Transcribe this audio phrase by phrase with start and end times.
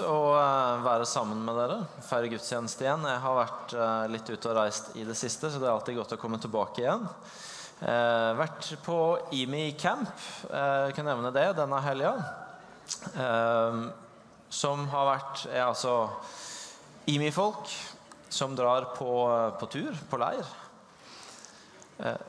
[0.00, 1.78] å eh, være sammen med dere.
[2.06, 3.04] Feire gudstjeneste igjen.
[3.10, 5.98] Jeg har vært eh, litt ute og reist i det siste, så det er alltid
[5.98, 7.04] godt å komme tilbake igjen.
[7.82, 8.98] Eh, vært på
[9.34, 10.10] IMI camp,
[10.48, 12.14] eh, jeg kan nevne det, denne helga.
[13.12, 13.80] Eh,
[14.52, 15.96] som har vært er altså
[17.10, 17.72] IMI-folk
[18.32, 19.12] som drar på,
[19.60, 20.52] på, tur, på leir.
[22.00, 22.20] Eh,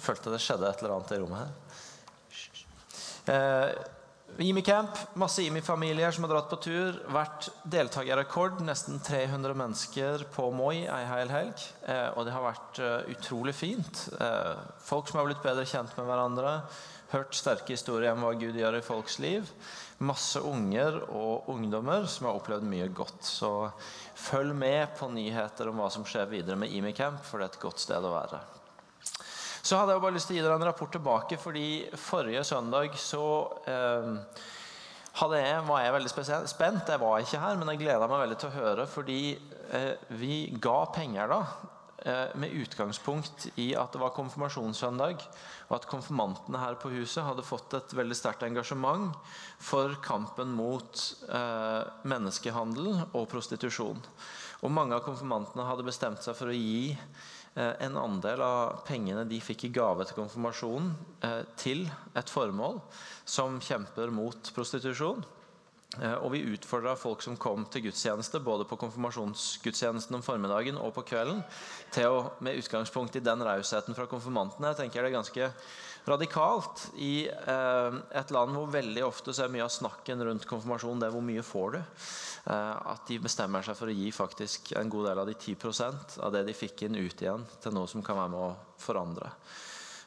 [0.00, 1.56] følte det skjedde et eller annet i rommet her.
[3.30, 3.99] Eh,
[4.38, 6.98] IMI-camp, masse IMI-familier som har dratt på tur.
[7.12, 11.64] Vært deltakerrekord, nesten 300 mennesker på Moi ei hel helg.
[11.84, 14.06] Eh, og det har vært uh, utrolig fint.
[14.16, 16.54] Eh, folk som har blitt bedre kjent med hverandre.
[17.10, 19.50] Hørt sterke historier om hva Gud gjør i folks liv.
[20.06, 23.20] Masse unger og ungdommer som har opplevd mye godt.
[23.26, 23.52] Så
[24.14, 27.62] følg med på nyheter om hva som skjer videre med IMI-camp, for det er et
[27.66, 28.44] godt sted å være.
[29.70, 32.96] Så hadde jeg bare lyst til å gi dere en rapport tilbake, fordi forrige søndag
[32.98, 33.26] så
[33.70, 34.08] eh,
[35.30, 36.10] jeg, var jeg veldig
[36.50, 36.90] spent.
[36.90, 39.20] Jeg var ikke her, men jeg gleda meg veldig til å høre, fordi
[39.70, 41.38] eh, vi ga penger da
[42.02, 45.22] eh, med utgangspunkt i at det var konfirmasjonssøndag,
[45.68, 49.14] og at konfirmantene her på huset hadde fått et veldig sterkt engasjement
[49.62, 54.02] for kampen mot eh, menneskehandel og prostitusjon.
[54.66, 56.90] Og mange av konfirmantene hadde bestemt seg for å gi
[57.58, 60.92] en andel av pengene de fikk i gave til konfirmasjonen,
[61.26, 62.80] eh, til et formål
[63.24, 65.24] som kjemper mot prostitusjon.
[65.98, 70.92] Eh, og vi utfordra folk som kom til gudstjeneste, både på konfirmasjonsgudstjenesten om formiddagen og
[70.94, 71.42] på kvelden,
[71.90, 75.48] til å, med utgangspunkt i den rausheten fra konfirmantene Jeg tenker det er ganske
[76.06, 81.02] radikalt i eh, et land hvor veldig ofte så er mye av snakken rundt konfirmasjon
[81.02, 81.80] det er hvor mye får du.
[81.80, 86.20] Eh, at de bestemmer seg for å gi faktisk en god del av de 10%
[86.22, 89.34] av det de fikk inn, ut igjen til noe som kan være med å forandre.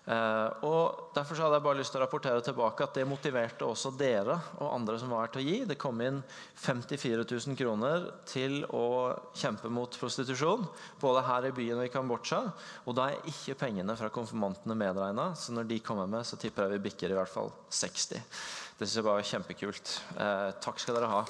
[0.03, 3.91] Uh, og Derfor hadde jeg bare lyst til å rapportere tilbake at det motiverte også
[3.95, 5.57] dere og andre som var her til å gi.
[5.69, 6.17] Det kom inn
[6.59, 10.65] 54 000 kroner til å kjempe mot prostitusjon,
[10.99, 12.41] både her i byen og i Kambodsja.
[12.89, 16.65] Og da er ikke pengene fra konfirmantene medregna, så når de kommer med, så tipper
[16.65, 18.25] jeg vi bikker i hvert fall 60.
[18.79, 19.93] Det syns jeg bare var kjempekult.
[20.17, 21.21] Eh, takk skal dere ha.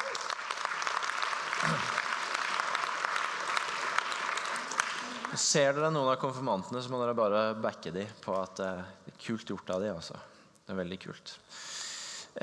[5.39, 9.15] Ser dere noen av konfirmantene, så må dere bare backe dem på at det er
[9.23, 9.97] kult gjort av dem.
[9.97, 10.19] Altså.
[10.63, 11.33] Det er veldig kult.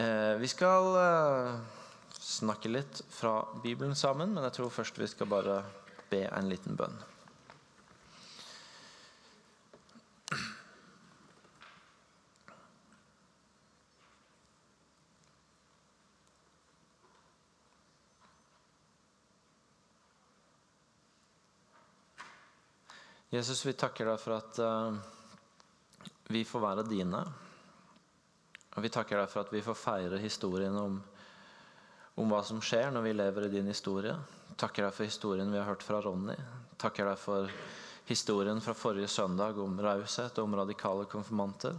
[0.00, 1.52] Eh, vi skal eh,
[2.18, 5.60] snakke litt fra Bibelen sammen, men jeg tror først vi skal bare
[6.10, 6.98] be en liten bønn.
[23.30, 24.90] Jesus, vi takker deg for at uh,
[26.34, 27.20] vi får være dine.
[28.74, 30.96] Og vi takker deg for at vi får feire historien om,
[32.18, 34.16] om hva som skjer når vi lever i din historie.
[34.58, 36.34] Takker deg for historien vi har hørt fra Ronny.
[36.82, 37.54] Takker deg for
[38.10, 41.78] historien fra forrige søndag om raushet og om radikale konfirmanter.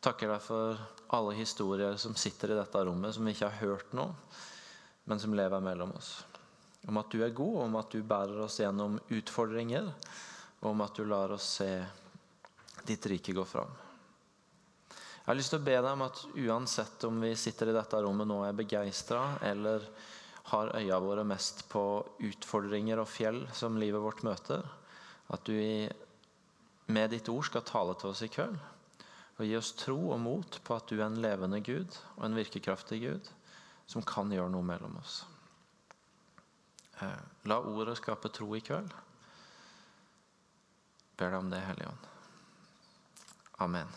[0.00, 0.80] Takker deg for
[1.12, 4.08] alle historier som sitter i dette rommet, som vi ikke har hørt nå,
[5.12, 6.14] men som lever mellom oss.
[6.88, 9.92] Om at du er god, om at du bærer oss gjennom utfordringer
[10.60, 11.70] om at du lar oss se
[12.84, 13.72] ditt rike gå fram.
[15.24, 18.00] Jeg har lyst til å be deg om at uansett om vi sitter i dette
[18.04, 19.86] rommet nå og er begeistra, eller
[20.50, 21.82] har øya våre mest på
[22.28, 24.60] utfordringer og fjell som livet vårt møter,
[25.32, 25.56] at du
[26.92, 28.58] med ditt ord skal tale til oss i kveld.
[29.38, 32.36] Og gi oss tro og mot på at du er en levende Gud og en
[32.36, 33.30] virkekraftig Gud
[33.88, 35.22] som kan gjøre noe mellom oss.
[37.00, 38.92] Eh, la ordet skape tro i kveld
[41.18, 42.10] ber deg om det, Hellige Ånd.
[43.64, 43.90] Amen.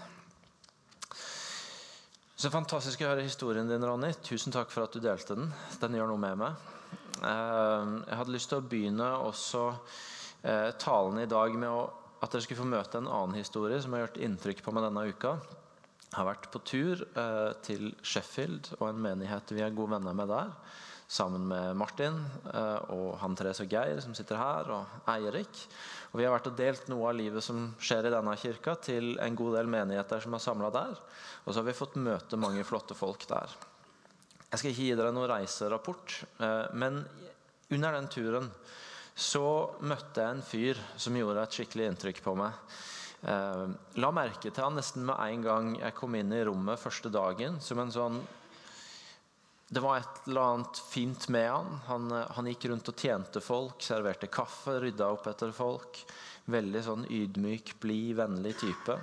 [2.38, 4.12] Så fantastisk å høre historien din, Ronny.
[4.22, 5.48] Tusen takk for at du delte den.
[5.82, 6.68] Den gjør noe med meg.
[7.26, 9.64] Eh, jeg hadde lyst til å begynne også
[10.44, 11.72] eh, talen i dag med
[12.22, 15.08] at dere skulle få møte en annen historie som har gjort inntrykk på meg denne
[15.10, 15.34] uka.
[16.08, 20.16] Jeg har vært på tur eh, til Sheffield og en menighet vi er gode venner
[20.18, 20.54] med der.
[21.08, 22.18] Sammen med Martin
[22.92, 25.62] og han Therese og Geir som sitter her, og Eirik.
[26.12, 29.16] Og Vi har vært og delt noe av livet som skjer i denne kirka, til
[29.24, 31.00] en god del menigheter som er samla der.
[31.46, 33.56] Og så har vi fått møte mange flotte folk der.
[34.48, 37.02] Jeg skal ikke gi dere noen reiserapport, eh, men
[37.76, 38.52] under den turen
[39.18, 42.56] så møtte jeg en fyr som gjorde et skikkelig inntrykk på meg.
[43.28, 43.64] Eh,
[44.00, 47.60] la merke til han nesten med en gang jeg kom inn i rommet første dagen.
[47.60, 48.22] som en sånn
[49.70, 51.80] det var et eller annet fint med han.
[51.86, 52.12] han.
[52.12, 56.00] Han, gikk rundt og tjente folk, serverte kaffe, rydda opp etter folk.
[56.48, 58.96] Veldig sånn ydmyk, blid, vennlig type.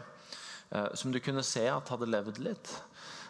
[0.71, 2.73] Eh, som du kunne se at hadde levd litt.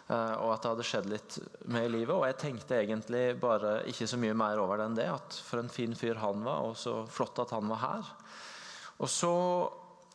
[0.07, 1.37] eh, og at det hadde skjedd litt
[1.67, 2.15] med i livet.
[2.15, 5.11] Og jeg tenkte egentlig bare ikke så mye mer over det enn det.
[5.11, 8.15] At for en fin fyr han var, og så flott at han var her.
[9.03, 9.33] Og så,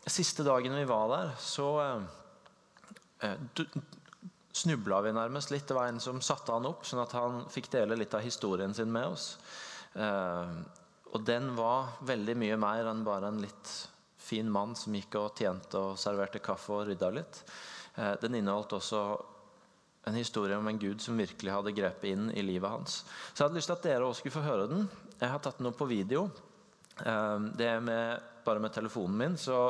[0.09, 3.37] siste dagen vi var der, så eh,
[4.61, 5.67] snubla vi nærmest litt.
[5.69, 8.75] Det var en som satte han opp, sånn at han fikk dele litt av historien
[8.77, 9.33] sin med oss.
[9.95, 10.53] Eh,
[11.11, 13.73] og den var veldig mye mer enn bare en litt
[14.21, 17.43] fin mann som gikk og tjente og serverte kaffe og rydda litt.
[17.97, 19.03] Eh, den inneholdt også
[20.09, 23.03] en historie om en gud som virkelig hadde grepet inn i livet hans.
[23.33, 24.89] Så jeg hadde lyst til at dere også skulle få høre den.
[25.19, 26.29] Jeg har tatt den opp på video.
[27.03, 29.61] Eh, det er med, bare med telefonen min, så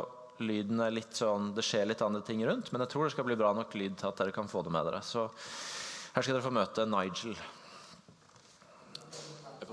[0.41, 3.27] lyden er litt sånn Det skjer litt andre ting rundt, men jeg tror det skal
[3.29, 5.03] bli bra nok lyd til at dere kan få det med dere.
[5.05, 5.29] Så
[6.15, 7.37] her skal dere få møte Nigel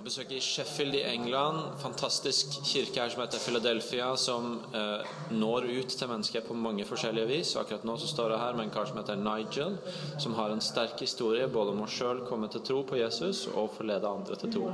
[0.08, 1.58] besøk i Sheffield i England.
[1.82, 7.28] Fantastisk kirke her som heter Philadelphia, som eh, når ut til mennesker på mange forskjellige
[7.28, 7.56] vis.
[7.60, 9.76] Akkurat nå så står jeg her med en kar som heter Nigel,
[10.24, 13.76] som har en sterk historie både om å sjøl komme til tro på Jesus og
[13.76, 14.72] forlede andre til tro.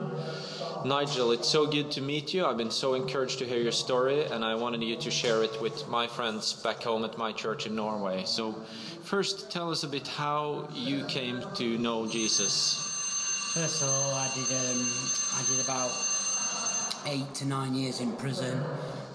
[0.86, 2.46] Nigel, it's so good to meet you.
[2.46, 5.62] I've been so encouraged to hear your story, and I wanted you to share it
[5.62, 8.24] with my friends back home at my church in Norway.
[8.26, 8.54] So,
[9.04, 12.93] first, tell us a bit how you came to know Jesus.
[13.54, 14.82] First of all, I did um,
[15.36, 15.92] I did about
[17.06, 18.60] eight to nine years in prison,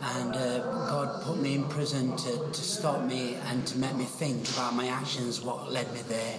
[0.00, 4.04] and uh, God put me in prison to, to stop me and to make me
[4.04, 6.38] think about my actions, what led me there.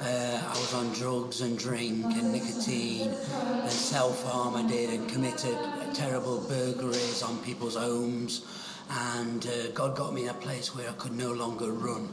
[0.00, 5.06] Uh, I was on drugs and drink and nicotine and self harm I did and
[5.06, 5.58] committed
[5.92, 8.40] terrible burglaries on people's homes.
[8.88, 12.08] And uh, God got me in a place where I could no longer run.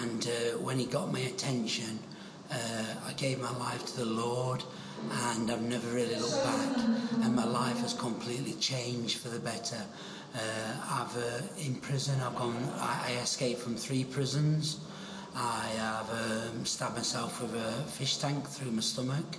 [0.00, 1.98] And uh, when He got my attention,
[2.50, 4.62] uh, I gave my life to the Lord
[5.32, 6.76] and I've never really looked back
[7.22, 9.80] and my life has completely changed for the better.
[10.34, 10.38] Uh,
[10.90, 14.80] I've uh, in prison I've gone I, I, escaped from three prisons.
[15.34, 19.36] I have um, stabbed myself with a fish tank through my stomach,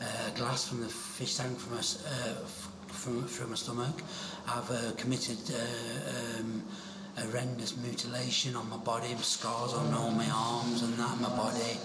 [0.00, 2.34] uh, glass from the fish tank from, a, uh,
[2.88, 4.02] from through my stomach.
[4.46, 5.38] I've uh, committed
[6.38, 6.62] um,
[7.20, 11.78] horrendous mutilation on my body, scars on all my arms and that, my body.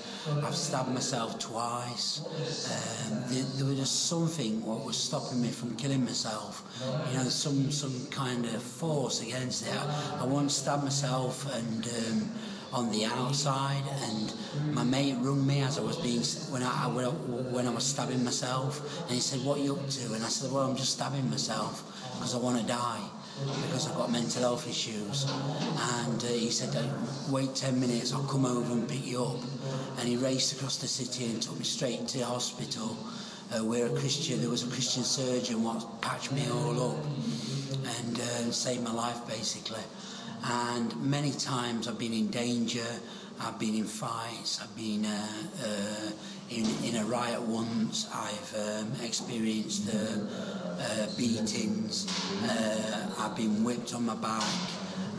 [0.44, 2.22] I've stabbed myself twice.
[2.26, 6.64] Um, there, there, was just something what was stopping me from killing myself.
[7.12, 9.74] You know, some some kind of force against it.
[9.74, 11.88] I, I once stabbed myself and.
[11.88, 12.32] Um,
[12.74, 14.34] on the outside, and
[14.74, 16.20] my mate rung me as I was being
[16.52, 20.14] when I when I was stabbing myself, and he said, "What are you up to?"
[20.14, 21.84] And I said, "Well, I'm just stabbing myself
[22.16, 23.00] because I want to die."
[23.40, 25.26] Because I've got mental health issues.
[26.04, 26.76] And uh, he said,
[27.30, 29.40] wait 10 minutes, I'll come over and pick you up.
[30.00, 32.98] And he raced across the city and took me straight to the hospital
[33.52, 37.06] uh, where a Christian, there was a Christian surgeon what patched me all up
[38.00, 39.84] and uh, saved my life basically.
[40.44, 42.86] And many times I've been in danger,
[43.40, 45.28] I've been in fights, I've been uh,
[45.64, 46.12] uh,
[46.50, 50.20] in, in a riot once, I've um, experienced uh,
[50.80, 52.08] uh, beatings.
[52.44, 54.44] Uh, I've been whipped on my back.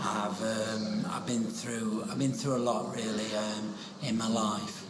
[0.00, 4.84] I've um, I've been through I've been through a lot really um, in my life.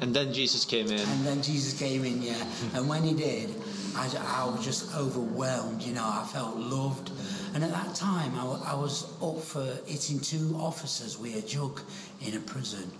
[0.00, 0.98] And then Jesus came in.
[0.98, 2.44] And then Jesus came in, yeah.
[2.74, 3.54] and when he did,
[3.94, 5.82] I, I was just overwhelmed.
[5.82, 7.12] You know, I felt loved.
[7.54, 11.80] And at that time, I, I was up for hitting two officers with a jug
[12.20, 12.90] in a prison.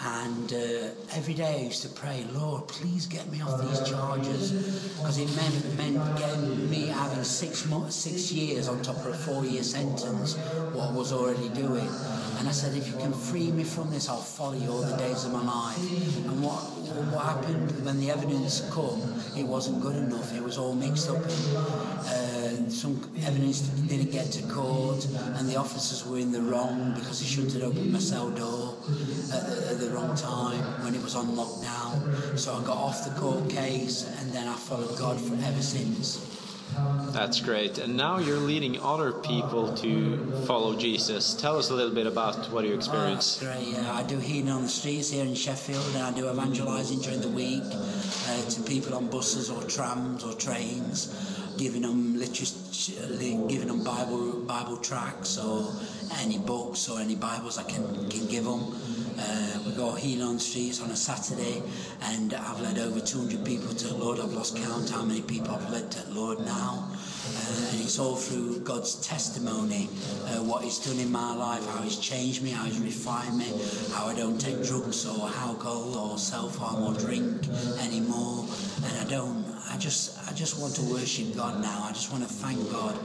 [0.00, 4.52] And uh, every day I used to pray, Lord, please get me off these charges.
[4.96, 9.14] Because it meant, meant getting me having six, months, six years on top of a
[9.14, 10.36] four year sentence,
[10.72, 11.88] what I was already doing.
[12.38, 14.96] And I said, if you can free me from this, I'll follow you all the
[14.96, 15.78] days of my life.
[16.26, 16.62] And what,
[17.12, 19.00] what happened when the evidence come,
[19.36, 20.34] it wasn't good enough.
[20.34, 21.16] It was all mixed up.
[21.16, 27.20] Uh, some evidence didn't get to court, and the officers were in the wrong because
[27.20, 28.76] they shouldn't have opened my cell door
[29.32, 32.38] at the, at the wrong time when it was on lockdown.
[32.38, 36.27] So I got off the court case, and then I followed God for ever since.
[37.12, 37.78] That's great.
[37.78, 41.34] And now you're leading other people to follow Jesus.
[41.34, 43.42] Tell us a little bit about what you experience.
[43.42, 43.66] Oh, great.
[43.68, 47.20] Yeah, I do healing on the streets here in Sheffield, and I do evangelising during
[47.20, 51.08] the week uh, to people on buses or trams or trains,
[51.58, 52.92] giving them literature,
[53.48, 55.72] giving them Bible Bible tracts or
[56.20, 58.60] any books or any Bibles I can, can give them.
[59.18, 59.88] Uh, we go
[60.22, 61.62] on streets on a Saturday,
[62.02, 64.20] and I've led over 200 people to Lord.
[64.20, 66.88] I've lost count how many people I've led to the Lord now.
[66.90, 69.88] Uh, and it's all through God's testimony,
[70.26, 73.52] uh, what He's done in my life, how He's changed me, how He's refined me,
[73.92, 77.48] how I don't take drugs or alcohol or self harm or drink
[77.80, 78.46] anymore.
[78.84, 81.84] And I don't, I just, I just want to worship God now.
[81.84, 82.96] I just want to thank God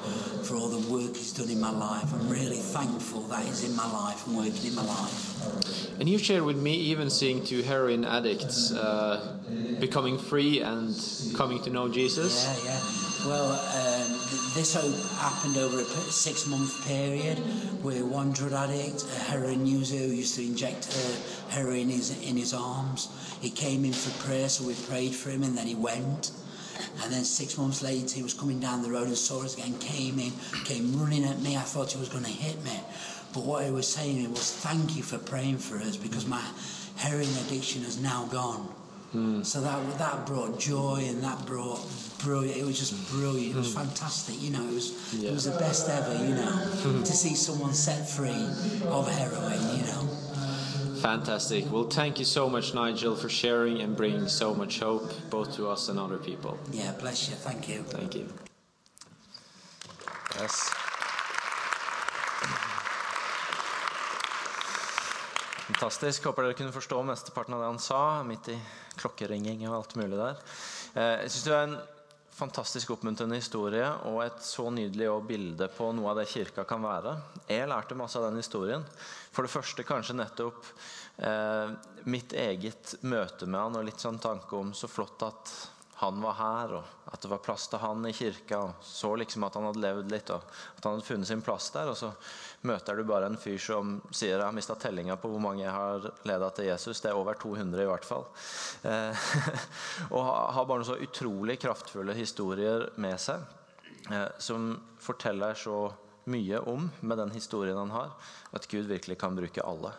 [0.45, 2.13] for all the work He's done in my life.
[2.13, 5.99] I'm really thankful that He's in my life and working in my life.
[5.99, 9.37] And you shared with me even seeing two heroin addicts uh,
[9.79, 10.95] becoming free and
[11.35, 12.45] coming to know Jesus.
[12.65, 13.29] Yeah, yeah.
[13.29, 14.73] Well, um, th- this
[15.19, 17.37] happened over a six month period
[17.83, 20.87] where one drug addict, a heroin user who used to inject
[21.49, 23.09] heroin in his, in his arms,
[23.41, 26.31] he came in for prayer, so we prayed for him, and then he went.
[27.03, 29.77] And then six months later, he was coming down the road and saw us again,
[29.79, 30.31] came in,
[30.65, 31.57] came running at me.
[31.57, 32.79] I thought he was going to hit me.
[33.33, 36.43] But what he was saying was, Thank you for praying for us because my
[36.97, 38.69] heroin addiction has now gone.
[39.11, 39.43] Hmm.
[39.43, 41.79] So that that brought joy and that brought
[42.17, 42.57] brilliant.
[42.57, 43.55] It was just brilliant.
[43.55, 43.81] It was hmm.
[43.81, 44.41] fantastic.
[44.41, 46.13] You know, it was it was the best ever.
[46.13, 48.47] You know, to see someone set free
[48.87, 49.77] of heroin.
[49.77, 50.09] You know.
[51.03, 51.69] Fantastic.
[51.69, 55.67] Well, thank you so much, Nigel, for sharing and bringing so much hope both to
[55.67, 56.57] us and other people.
[56.71, 57.35] Yeah, bless you.
[57.35, 57.83] Thank you.
[57.83, 58.25] Thank you.
[60.39, 60.71] Yes.
[65.67, 66.23] Fantastisk.
[66.25, 68.57] Håper dere kunne forstå mesteparten av det han sa, midt i
[68.99, 70.39] klokkeringing og alt mulig der.
[70.95, 71.77] Eh, Jeg synes det er en
[72.33, 77.15] fantastisk oppmuntrende historie og et så nydelig bilde på noe av det kirka kan være.
[77.47, 78.85] Jeg lærte masse av den historien.
[79.33, 80.65] For det første kanskje nettopp
[81.21, 81.75] eh,
[82.09, 85.53] mitt eget møte med han og litt sånn tanke om så flott at
[86.01, 88.57] han var her, og at det var plass til han i kirka.
[88.57, 90.41] og Så liksom at han hadde levd litt, og
[90.77, 91.91] at han hadde funnet sin plass der.
[91.91, 92.09] Og så
[92.65, 95.75] møter du bare en fyr som sier jeg har mista tellinga på hvor mange jeg
[95.75, 97.03] har leda til Jesus.
[97.03, 98.25] Det er over 200 i hvert fall.
[98.89, 99.27] Eh,
[100.15, 103.45] og har bare noen så utrolig kraftfulle historier med seg,
[104.09, 105.85] eh, som forteller så
[106.33, 108.15] mye om med den historien han har,
[108.55, 109.93] at Gud virkelig kan bruke alle.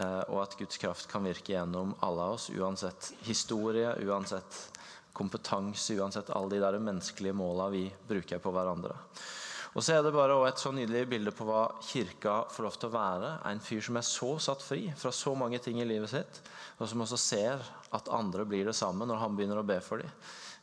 [0.00, 4.77] Eh, og at Guds kraft kan virke gjennom alle av oss, uansett historie, uansett
[5.18, 8.96] kompetanse, uansett alle de der menneskelige måla vi bruker på hverandre.
[9.76, 12.88] Og så er det bare et så nydelig bilde på hva kirka får lov til
[12.88, 13.32] å være.
[13.50, 16.40] En fyr som er så satt fri fra så mange ting i livet sitt,
[16.80, 20.02] og som også ser at andre blir det samme når han begynner å be for
[20.02, 20.10] dem.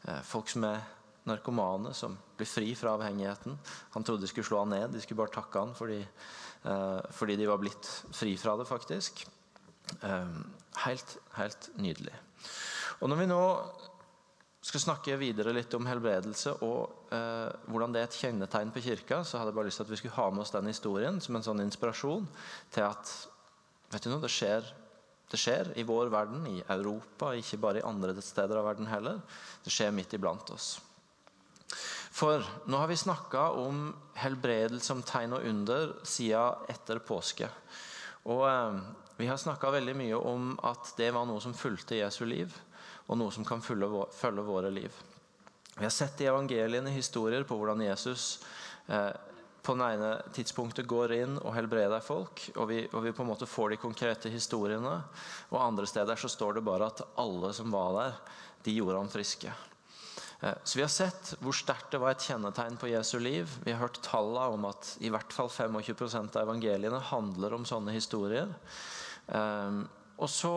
[0.09, 0.81] Eh, Folk som er
[1.29, 3.55] narkomane, som blir fri fra avhengigheten.
[3.95, 7.38] Han trodde de skulle slå han ned, de skulle bare takke han fordi, eh, fordi
[7.39, 9.25] de var blitt fri fra det, faktisk.
[10.01, 10.38] Eh,
[10.85, 12.13] helt, helt nydelig.
[13.01, 13.43] Og når vi nå
[14.65, 19.19] skal snakke videre litt om helbredelse og eh, hvordan det er et kjennetegn på kirka,
[19.22, 21.38] så hadde jeg bare lyst til at vi skulle ha med oss den historien som
[21.38, 22.25] en sånn inspirasjon
[22.74, 23.12] til at
[23.93, 24.65] vet du noe, det skjer,
[25.29, 29.22] det skjer i vår verden, i Europa, ikke bare i andre steder av verden heller.
[29.62, 30.75] Det skjer midt iblant oss.
[32.15, 37.51] For nå har vi snakka om helbredelse som tegn og under siden etter påske.
[38.34, 38.79] Og eh,
[39.19, 42.55] vi har snakka veldig mye om at det var noe som fulgte Jesu liv,
[43.05, 44.91] og noe som kan følge, våre liv.
[45.75, 48.39] Vi har sett i evangeliene historier på hvordan Jesus
[48.88, 49.12] eh,
[49.65, 53.31] på den ene tidspunktet går inn og helbreder folk, og vi, og vi på en
[53.31, 55.00] måte får de konkrete historiene.
[55.51, 58.19] Og andre steder så står det bare at alle som var der,
[58.65, 59.53] de gjorde ham friske.
[60.41, 63.50] Eh, Så vi har sett hvor sterkt det var et kjennetegn på Jesu liv.
[63.65, 67.95] Vi har hørt tallene om at i hvert fall 25% av evangeliene handler om sånne
[67.95, 68.50] historier.
[69.27, 69.83] Eh,
[70.15, 70.55] Og så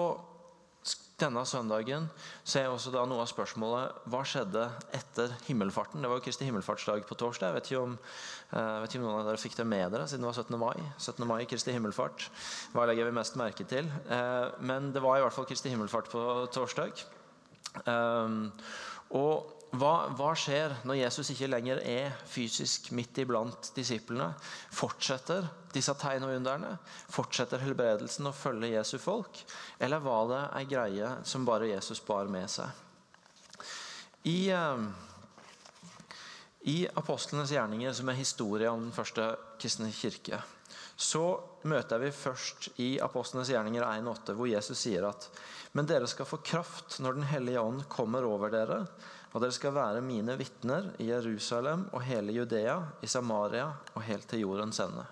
[1.19, 2.07] denne søndagen
[2.47, 6.03] så er også da noe av spørsmålet hva skjedde etter himmelfarten.
[6.03, 7.51] Det var jo Kristi himmelfartsdag på torsdag.
[7.51, 7.99] Jeg vet ikke om,
[8.53, 10.59] eh, vet ikke om noen av dere fikk det med dere siden det var 17.
[10.59, 10.93] mai.
[10.99, 11.27] 17.
[11.27, 12.29] mai, Kristi himmelfart.
[12.73, 13.91] Hva legger vi mest merke til?
[14.09, 17.05] Eh, Men det var i hvert fall Kristi himmelfart på torsdag.
[17.87, 18.53] Um,
[19.11, 24.31] og hva, hva skjer når Jesus ikke lenger er fysisk midt iblant disiplene?
[24.73, 25.45] Fortsetter
[25.75, 26.71] disse tegn og underne?
[27.13, 29.43] Fortsetter helbredelsen å følge Jesu folk?
[29.77, 32.73] Eller var det ei greie som bare Jesus bar med seg?
[34.25, 34.89] I, um,
[36.65, 40.41] I apostlenes gjerninger, som er historien om den første kristne kirke,
[40.99, 41.27] så
[41.69, 45.29] møter vi først i apostlenes gjerninger 1,8, hvor Jesus sier at
[45.77, 48.81] men dere skal få kraft når Den hellige ånd kommer over dere,
[49.33, 54.29] og dere skal være mine vitner i Jerusalem og hele Judea, i Samaria og helt
[54.31, 55.05] til jordens ende.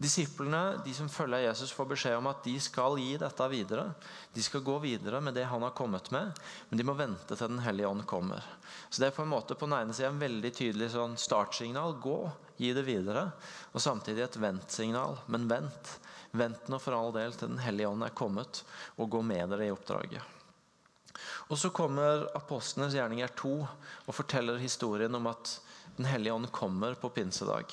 [0.00, 3.90] Disiplene, de som følger Jesus, får beskjed om at de skal gi dette videre.
[4.32, 6.32] De skal gå videre med det han har kommet med,
[6.70, 8.40] men de må vente til Den hellige ånd kommer.
[8.88, 11.98] Så Det er på en måte på den ene siden en veldig tydelig sånn startsignal.
[12.00, 12.16] Gå,
[12.56, 13.28] gi det videre.
[13.76, 15.20] Og samtidig et ventsignal.
[15.28, 15.94] Men vent.
[16.32, 18.64] Vent nå for all del til Den hellige ånd er kommet,
[18.96, 20.39] og gå med dere i oppdraget.
[21.48, 23.54] Og Så kommer apostlenes gjerninger 2
[24.06, 25.60] og forteller historien om at
[25.96, 27.66] Den hellige ånd kommer på pinsedag.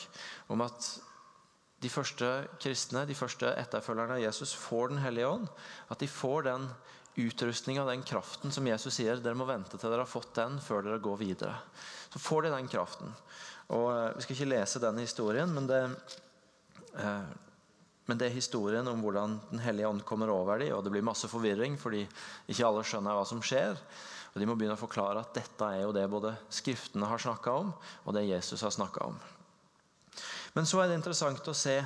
[0.47, 0.87] Om at
[1.79, 5.47] de første kristne, de første etterfølgerne av Jesus, får Den hellige ånd.
[5.89, 6.69] At de får den
[7.17, 10.83] utrustninga, den kraften som Jesus sier dere må vente til dere har fått den før
[10.85, 11.55] dere går videre.
[12.13, 13.13] Så får de den kraften.
[13.73, 15.81] Og eh, Vi skal ikke lese den historien, men det,
[16.93, 17.25] eh,
[18.07, 21.05] men det er historien om hvordan Den hellige ånd kommer over dem, og det blir
[21.05, 22.05] masse forvirring fordi
[22.47, 23.75] ikke alle skjønner hva som skjer.
[24.33, 27.55] Og De må begynne å forklare at dette er jo det både Skriftene har snakka
[27.63, 27.73] om,
[28.05, 29.17] og det Jesus har snakka om.
[30.55, 31.81] Men så er det interessant å se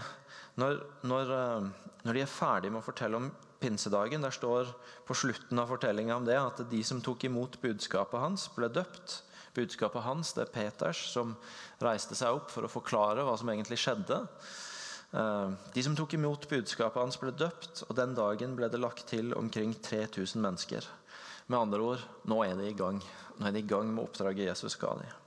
[0.62, 4.22] når, når, eh, når de er ferdige med å fortelle om pinsedagen.
[4.22, 4.72] Der står
[5.08, 9.22] på slutten av fortellinga om det at de som tok imot budskapet hans, ble døpt.
[9.58, 11.36] Budskapet hans det er Peters, som
[11.84, 14.22] reiste seg opp for å forklare hva som egentlig skjedde.
[15.12, 19.10] Eh, de som tok imot budskapet hans, ble døpt, og den dagen ble det lagt
[19.12, 20.88] til omkring 3000 mennesker.
[21.48, 23.02] Med andre ord, nå er de i gang.
[23.38, 25.18] Nå er de i gang med oppdraget Jesus ga dem.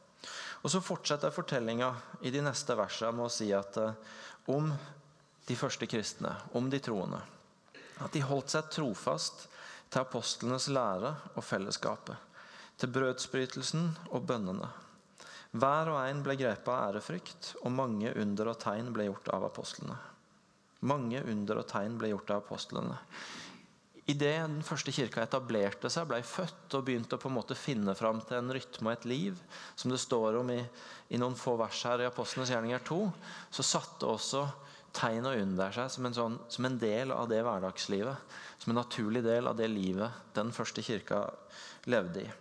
[0.65, 1.91] Og Så fortsetter fortellinga
[2.25, 3.97] i de neste versene med å si at eh,
[4.49, 4.73] om
[5.45, 7.21] de første kristne, om de troende,
[8.01, 9.45] at de holdt seg trofast
[9.93, 12.17] til apostlenes lære og fellesskapet,
[12.81, 14.71] til brødsbrytelsen og bønnene.
[15.55, 19.47] Hver og en ble grepet av ærefrykt, og mange under og tegn ble gjort av
[19.47, 19.97] apostlene.
[20.85, 22.97] Mange under og tegn ble gjort av apostlene.
[24.11, 27.95] Idet den første kirka etablerte seg, ble født og begynte å på en måte finne
[27.97, 29.39] fram til en rytme og et liv,
[29.81, 30.59] som det står om i,
[31.15, 33.01] i noen få vers her i Apostlenes gjerninger 2,
[33.55, 34.45] så satte også
[34.95, 38.39] tegn og under seg som en, sånn, som en del av det hverdagslivet.
[38.59, 41.25] Som en naturlig del av det livet den første kirka
[41.91, 42.33] levde i.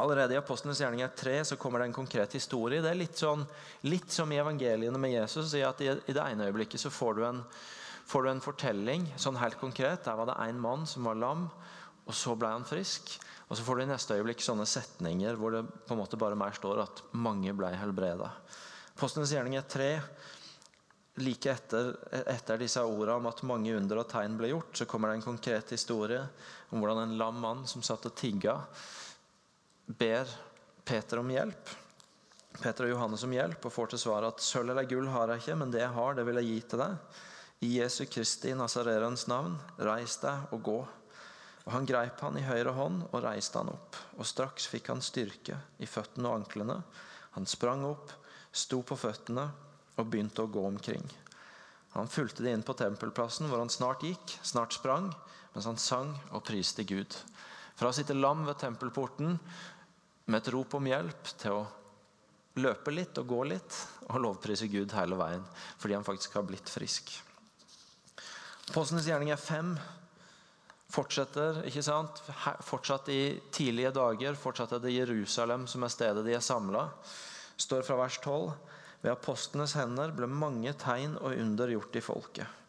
[0.00, 2.82] Allerede i Apostlenes gjerninger 3 så kommer det en konkret historie.
[2.82, 3.44] Det er litt, sånn,
[3.86, 5.54] litt som i evangeliene med Jesus.
[5.54, 7.42] I, at i, det ene øyeblikket så får du, en,
[8.10, 10.04] får du en fortelling sånn helt konkret.
[10.06, 11.46] Der var det en mann som var lam,
[12.04, 13.16] og så ble han frisk.
[13.48, 16.38] Og så får du i neste øyeblikk sånne setninger hvor det på en måte bare
[16.38, 18.32] mer står at mange ble helbreda.
[18.94, 19.90] Apostlenes gjerninger 3
[21.22, 21.92] like etter,
[22.26, 25.28] etter disse ordene om at mange under og tegn ble gjort, så kommer det en
[25.28, 26.22] konkret historie
[26.72, 28.56] om hvordan en lam mann som satt og tigga,
[29.86, 30.28] ber
[30.84, 31.70] Peter om hjelp.
[32.60, 35.42] Peter og Johannes om hjelp og får til svar at sølv eller gull har jeg
[35.42, 37.22] ikke, men det jeg har, det vil jeg gi til deg.
[37.64, 40.78] I Jesu Kristi Nazarerens navn, reis deg og gå.
[41.64, 43.96] Og Han greip han i høyre hånd og reiste han opp.
[44.18, 46.78] Og straks fikk han styrke i føttene og anklene.
[47.38, 48.12] Han sprang opp,
[48.52, 49.48] sto på føttene
[49.96, 51.04] og begynte å gå omkring.
[51.94, 55.12] Han fulgte de inn på tempelplassen, hvor han snart gikk, snart sprang,
[55.54, 57.14] mens han sang og priste Gud.
[57.78, 59.38] Fra å sitte lam ved tempelporten
[60.26, 61.64] med et rop om hjelp, til å
[62.62, 65.42] løpe litt og gå litt og lovprise Gud hele veien
[65.80, 67.10] fordi han faktisk har blitt frisk.
[68.70, 69.74] Apostlenes gjerning er fem.
[70.94, 72.20] Fortsetter, ikke sant?
[72.64, 74.38] Fortsatt i tidlige dager.
[74.38, 76.86] Fortsatt er det Jerusalem som er stedet de er samla.
[77.60, 78.54] Står fra vers 12.
[79.02, 82.63] Ved apostlenes hender ble mange tegn og under gjort i folket.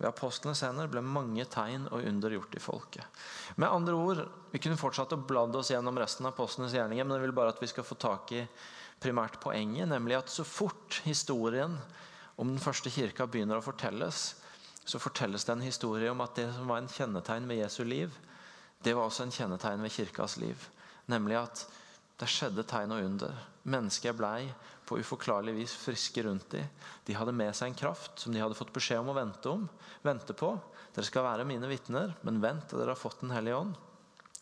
[0.00, 3.24] Ved apostlenes hender ble mange tegn og under gjort i folket.
[3.60, 7.14] Med andre ord, Vi kunne fortsatt å bladde oss gjennom resten av apostlenes gjerninger, men
[7.14, 8.40] jeg vil bare at vi skal få tak i
[8.98, 11.76] primært poenget, nemlig at så fort historien
[12.34, 14.34] om den første kirka begynner å fortelles,
[14.82, 18.16] så fortelles det en historie om at det som var en kjennetegn ved Jesu liv,
[18.82, 20.66] det var også en kjennetegn ved kirkas liv.
[21.06, 21.66] Nemlig at
[22.20, 23.36] det skjedde tegn og under.
[23.70, 24.48] Mennesker blei
[24.88, 26.66] på uforklarlig vis friske rundt dem.
[27.06, 29.68] De hadde med seg en kraft som de hadde fått beskjed om å vente, om,
[30.02, 30.52] vente på.
[30.94, 33.78] Dere skal være mine vitner, men vent til dere har fått Den hellige ånd.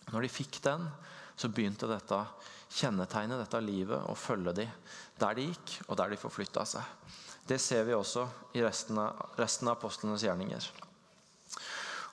[0.08, 0.86] Når de fikk den,
[1.36, 2.22] så begynte dette
[2.72, 4.72] kjennetegnet, dette livet, å følge dem
[5.20, 7.12] der de gikk, og der de forflytta seg.
[7.48, 10.66] Det ser vi også i resten av, resten av apostlenes gjerninger.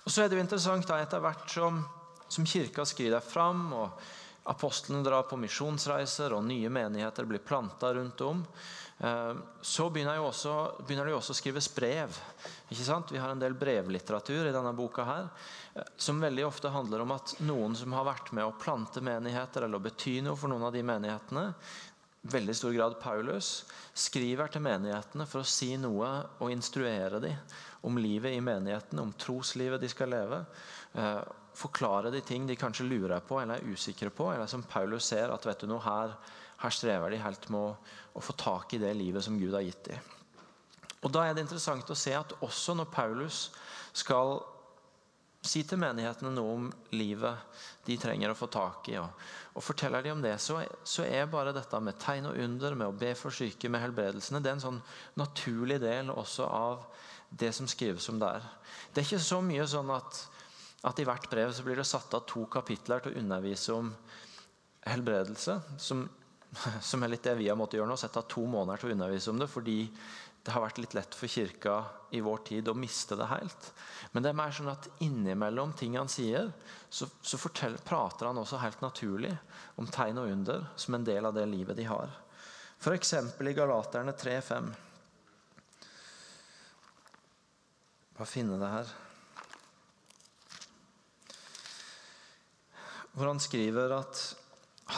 [0.05, 1.81] Og Så er det jo interessant da, etter hvert som,
[2.29, 4.05] som kirka skrider fram, og
[4.45, 8.43] apostlene drar på misjonsreiser, og nye menigheter blir planta rundt om,
[8.99, 12.13] eh, så begynner, også, begynner de også å skrives brev.
[12.69, 13.11] Ikke sant?
[13.11, 15.29] Vi har en del brevlitteratur i denne boka her,
[15.75, 19.65] eh, som veldig ofte handler om at noen som har vært med å plante menigheter,
[19.65, 21.47] eller å bety noe for noen av de menighetene,
[22.25, 27.37] veldig stor grad Paulus, skriver til menighetene for å si noe og instruere dem
[27.85, 30.39] om livet i menigheten, om troslivet de skal leve.
[31.55, 34.27] Forklare de ting de kanskje lurer på eller er usikre på.
[34.33, 36.15] Eller som Paulus ser at vet du noe, her,
[36.63, 39.63] her strever de helt med å, å, få tak i det livet som Gud har
[39.65, 40.11] gitt dem.
[41.05, 43.47] Og Da er det interessant å se at også når Paulus
[43.95, 44.39] skal
[45.45, 50.01] si til menighetene noe om livet de trenger å få tak i, og, og forteller
[50.01, 53.11] de om det, så, så, er bare dette med tegn og under, med å be
[53.17, 54.81] for syke, med helbredelsene, det er en sånn
[55.21, 56.87] naturlig del også av
[57.29, 58.41] det som skrives om der.
[58.89, 60.23] Det er ikke så mye sånn at
[60.85, 63.89] at i hvert brev så blir det satt av to kapitler til å undervise om
[64.85, 65.57] helbredelse.
[65.81, 66.05] Som,
[66.89, 67.97] som er litt det vi har måttet gjøre nå.
[67.99, 69.49] Sette av to måneder til å undervise om det.
[69.51, 69.79] Fordi
[70.45, 71.79] det har vært litt lett for kirka
[72.13, 73.71] i vår tid å miste det helt.
[74.13, 76.51] Men det er mer sånn at innimellom ting han sier,
[76.85, 79.33] så, så fortell, prater han også helt naturlig
[79.81, 82.13] om tegn og under som en del av det livet de har.
[82.77, 83.15] F.eks.
[83.41, 84.69] i Galaterne 3,5.
[88.19, 88.93] Bare finne det her.
[93.15, 94.21] Hvor han skriver at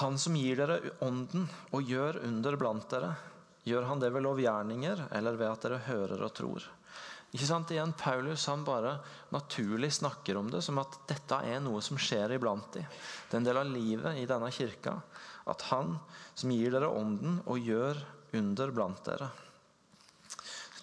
[0.02, 3.14] han som gir dere ånden og gjør under blant dere,
[3.68, 6.66] gjør han det ved lovgjerninger eller ved at dere hører og tror.
[7.36, 7.72] Ikke sant?
[7.76, 8.98] Igjen, Paulus han bare
[9.36, 12.88] naturlig snakker om det som at dette er noe som skjer iblant dem.
[13.28, 14.96] Det er en del av livet i denne kirka.
[15.48, 15.98] At han
[16.34, 18.00] som gir dere ånden og gjør
[18.40, 19.28] under blant dere.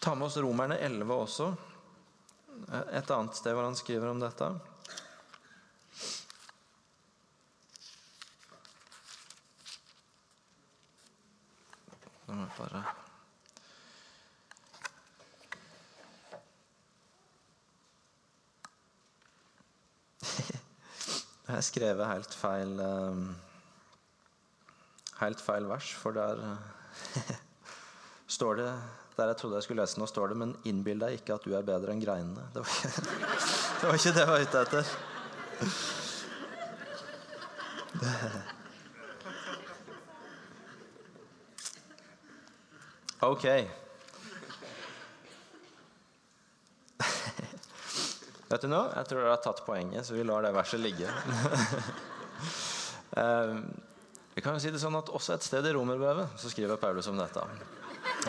[0.04, 1.48] Ta med oss Romerne 11 også.
[2.92, 4.50] Et annet sted hvor han skriver om dette.
[12.44, 12.64] Nå må
[21.44, 23.36] jeg har skrevet helt feil um,
[25.20, 26.58] Helt feil vers, for der uh,
[28.36, 28.70] står det
[29.16, 31.54] Der jeg trodde jeg skulle lese nå, står det 'Men innbill deg ikke at du
[31.54, 32.48] er bedre enn greinene'.
[32.52, 32.88] Det var ikke
[33.80, 34.84] det, var ikke det jeg var ute etter.
[43.24, 43.44] Ok.
[48.50, 48.90] Vet du noe?
[48.92, 51.08] Jeg tror dere har tatt poenget, så vi lar det verset ligge.
[53.14, 53.54] Eh,
[54.34, 57.06] vi kan jo si det sånn at Også et sted i romerbrevet så skriver Paulus
[57.12, 57.42] om dette.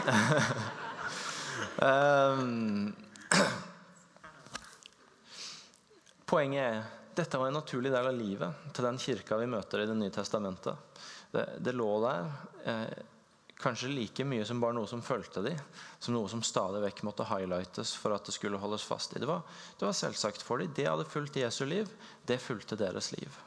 [1.81, 2.37] Eh,
[6.29, 6.77] poenget er
[7.17, 10.13] dette var en naturlig del av livet til den kirka vi møter i Det nye
[10.13, 10.77] testamentet.
[11.33, 12.21] Det, det lå der
[12.69, 13.01] eh,
[13.59, 15.53] kanskje like mye som bare noe som fulgte de,
[15.99, 19.21] som noe som stadig vekk måtte highlightes for at det skulle holdes fast i.
[19.23, 19.45] Det var,
[19.79, 20.73] det var selvsagt for dem.
[20.75, 21.89] Det hadde fulgt Jesu liv,
[22.27, 23.41] det fulgte deres liv.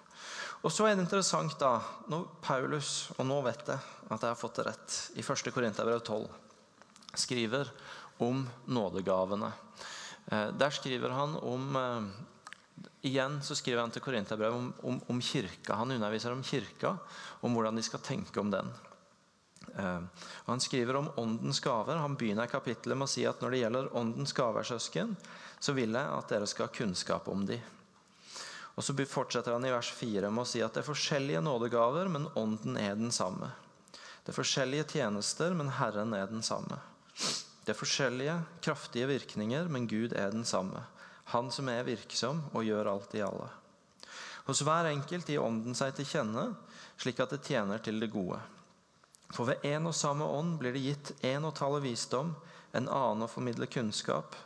[0.65, 1.77] Og så er det interessant da,
[2.11, 5.53] når Paulus, og nå vet jeg at jeg har fått det rett, i 1.
[5.55, 6.27] Korinterbrev 12
[7.19, 7.71] skriver
[8.25, 9.53] om nådegavene.
[10.27, 12.11] Eh, der skriver han om eh,
[13.07, 15.77] Igjen så skriver han til Korinterbrevet om, om, om kirka.
[15.79, 16.97] Han underviser om kirka,
[17.47, 18.71] om hvordan de skal tenke om den.
[19.77, 21.97] Eh, og Han skriver om åndens gaver.
[21.97, 25.17] Han begynner kapittelet med å si at når det gjelder åndens gaver, søsken,
[25.61, 27.61] så vil jeg at dere skal ha kunnskap om de.
[28.79, 32.09] Og Så fortsetter han i vers 4 med å si at det er forskjellige nådegaver,
[32.09, 33.51] men ånden er den samme.
[34.23, 36.79] Det er forskjellige tjenester, men Herren er den samme.
[37.65, 40.85] Det er forskjellige, kraftige virkninger, men Gud er den samme.
[41.35, 43.49] Han som er virksom og gjør alt i alle.
[44.47, 46.47] Hos hver enkelt gir Ånden seg til kjenne,
[46.97, 48.39] slik at det tjener til det gode.
[49.35, 52.33] For ved én og samme ånd blir det gitt én å tale visdom,
[52.73, 54.37] en annen å formidle kunnskap.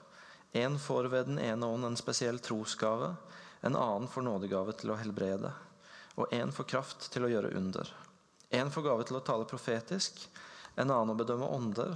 [0.53, 3.14] Én får ved den ene ånd en spesiell trosgave,
[3.62, 5.53] en annen får nådegave til å helbrede,
[6.18, 7.88] og én får kraft til å gjøre under.
[8.51, 10.18] Én får gave til å tale profetisk,
[10.75, 11.95] en annen å bedømme ånder,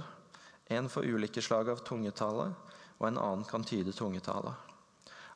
[0.73, 2.49] en får ulike slag av tungetale,
[2.97, 4.55] og en annen kan tyde tungetale.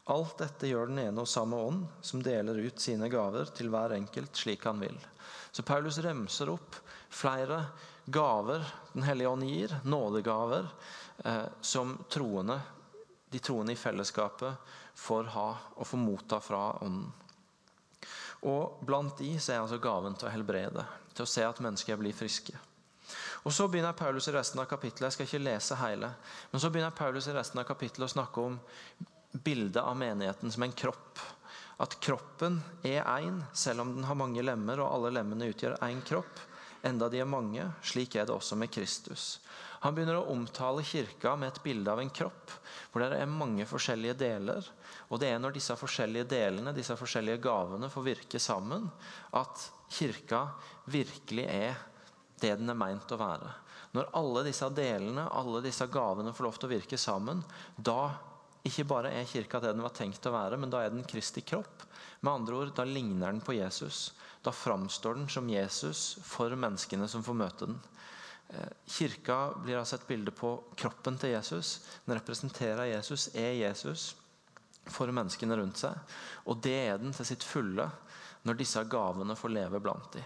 [0.09, 3.93] Alt dette gjør den ene og samme ånd, som deler ut sine gaver til hver
[3.93, 4.97] enkelt slik han vil.
[5.51, 6.79] Så Paulus remser opp
[7.11, 7.65] flere
[8.05, 10.65] gaver Den hellige ånd gir, nådegaver,
[11.23, 12.57] eh, som troende,
[13.29, 15.45] de troende i fellesskapet får ha
[15.77, 17.11] og får motta fra Ånden.
[18.41, 20.83] Og Blant de så er altså gaven til å helbrede,
[21.13, 22.57] til å se at mennesker blir friske.
[23.45, 26.11] Og Så begynner Paulus i resten av kapittelet jeg skal ikke lese hele,
[26.51, 28.59] men så begynner Paulus i resten av kapittelet å snakke om
[29.31, 31.19] bildet av menigheten som en kropp.
[31.81, 36.01] At kroppen er én, selv om den har mange lemmer, og alle lemmene utgjør én
[36.05, 36.41] kropp.
[36.85, 39.39] Enda de er mange, slik er det også med Kristus.
[39.81, 42.53] Han begynner å omtale kirka med et bilde av en kropp,
[42.91, 44.67] hvor det er mange forskjellige deler.
[45.09, 48.89] Og det er når disse forskjellige delene, disse forskjellige gavene, får virke sammen,
[49.37, 50.47] at kirka
[50.89, 51.81] virkelig er
[52.41, 53.49] det den er meint å være.
[53.93, 57.41] Når alle disse delene, alle disse gavene får lov til å virke sammen,
[57.75, 58.13] da
[58.67, 61.41] ikke bare er kirka det den var tenkt å være, men da er den Kristi
[61.41, 61.87] kropp.
[62.21, 64.13] Med andre ord, Da ligner den på Jesus.
[64.43, 67.79] Da framstår den som Jesus for menneskene som får møte den.
[68.49, 71.79] Eh, kirka blir altså et bilde på kroppen til Jesus.
[72.05, 74.15] Den representerer Jesus, er Jesus
[74.85, 75.97] for menneskene rundt seg.
[76.45, 77.87] Og det er den til sitt fulle
[78.43, 80.25] når disse gavene får leve blant dem.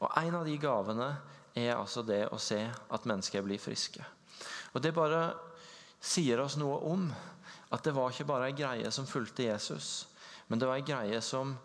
[0.00, 1.16] Og En av de gavene
[1.54, 4.04] er altså det å se at mennesker blir friske.
[4.74, 5.34] Og Det bare
[6.00, 7.08] sier oss noe om
[7.74, 10.06] at det var ikke bare ei greie som fulgte Jesus,
[10.48, 11.56] men det var ei greie som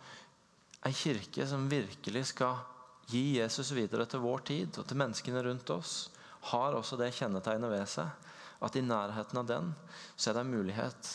[0.88, 2.62] ei kirke som virkelig skal
[3.10, 6.10] gi Jesus videre til vår tid og til menneskene rundt oss,
[6.52, 8.30] har også det kjennetegnet ved seg
[8.64, 9.74] at i nærheten av den
[10.16, 11.12] så er det en mulighet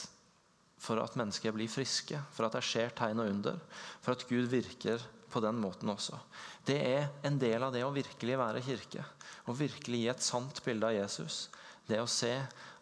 [0.85, 3.61] for at mennesker blir friske, for at det skjer tegn og under,
[4.04, 5.00] for at Gud virker
[5.33, 6.18] på den måten også.
[6.66, 9.04] Det er en del av det å virkelig være kirke.
[9.48, 11.48] Å virkelig gi et sant bilde av Jesus.
[11.88, 12.35] Det å se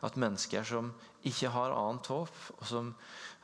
[0.03, 0.91] at mennesker som
[1.29, 2.95] ikke har annet håp, og som,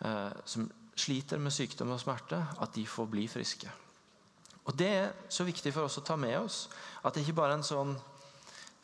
[0.05, 3.71] eh, som sliter med sykdom og smerte, at de får bli friske.
[4.69, 6.69] Og Det er så viktig for oss å ta med oss.
[7.03, 7.97] At det ikke bare er en sånn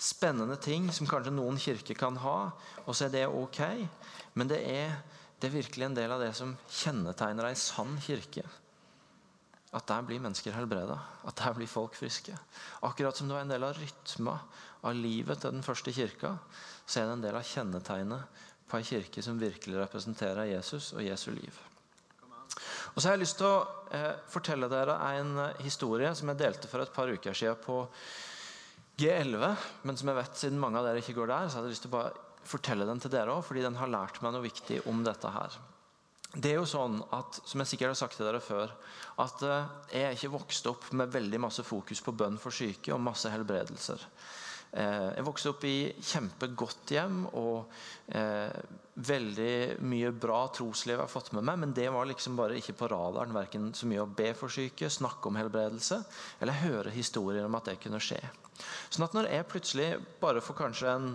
[0.00, 2.52] spennende ting som kanskje noen kirker kan ha,
[2.86, 3.60] og så er det ok.
[4.34, 4.96] Men det er,
[5.38, 8.46] det er virkelig en del av det som kjennetegner ei sann kirke.
[9.74, 10.96] At der blir mennesker helbreda.
[11.26, 12.32] At der blir folk friske.
[12.86, 14.38] Akkurat som det var en del av rytma
[14.84, 16.36] av livet til den første kirka,
[16.86, 21.04] så er det en del av kjennetegnet på ei kirke som virkelig representerer Jesus og
[21.04, 21.62] Jesu liv.
[22.94, 26.70] Og så har jeg lyst til å eh, fortelle dere en historie som jeg delte
[26.70, 27.80] for et par uker siden på
[29.00, 29.46] G11.
[29.82, 31.86] Men som jeg vet, siden mange av dere ikke går der, så hadde jeg lyst
[31.88, 34.82] til å bare fortelle den til dere òg, fordi den har lært meg noe viktig
[34.90, 35.56] om dette her.
[36.34, 38.72] Det er jo sånn at, som jeg sikkert har sagt til dere før,
[39.22, 42.94] at eh, jeg er ikke vokst opp med veldig masse fokus på bønn for syke
[42.94, 44.02] og masse helbredelser.
[44.74, 47.70] Eh, jeg vokste opp i kjempegodt hjem og
[48.10, 48.50] eh,
[48.94, 52.74] veldig mye bra trosliv jeg har fått med meg, men det var liksom bare ikke
[52.80, 53.36] på radaren.
[53.36, 56.00] Verken så mye å be for syke, snakke om helbredelse
[56.40, 58.18] eller høre historier om at det kunne skje.
[58.90, 59.88] Sånn at når jeg plutselig,
[60.22, 61.08] bare for kanskje en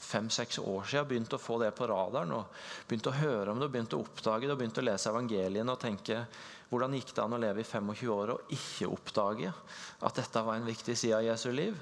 [0.00, 3.68] fem-seks år siden begynte å få det på radaren og begynte å høre om det,
[3.72, 6.22] begynte å oppdage det og begynte å lese evangeliene og tenke
[6.70, 10.56] hvordan gikk det an å leve i 25 år og ikke oppdage at dette var
[10.56, 11.76] en viktig side av Jesu liv,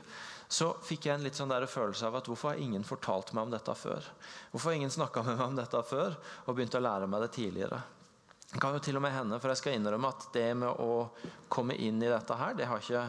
[0.49, 3.45] så fikk jeg en litt sånn der følelse av at hvorfor har ingen fortalt meg
[3.45, 4.05] om dette før?
[4.53, 7.35] Hvorfor har ingen snakka med meg om dette før og begynt å lære meg det
[7.37, 7.83] tidligere?
[8.49, 11.11] Det kan jo til og med hende, for jeg skal innrømme at det med å
[11.53, 13.03] komme inn i dette her, det har ikke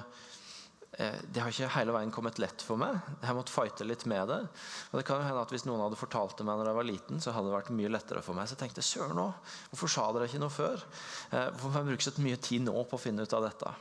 [0.99, 2.97] eh, det har ikke hele veien kommet lett for meg.
[3.21, 4.41] Jeg har måttet fighte litt med det.
[4.89, 6.89] Og det kan jo hende at Hvis noen hadde fortalt det meg når jeg var
[6.89, 8.49] liten, så hadde det vært mye lettere for meg.
[8.49, 10.83] Så jeg tenkte søren òg, hvorfor sa dere ikke noe før?
[11.31, 13.71] Eh, hvorfor har jeg brukt så mye tid nå på å finne ut av dette?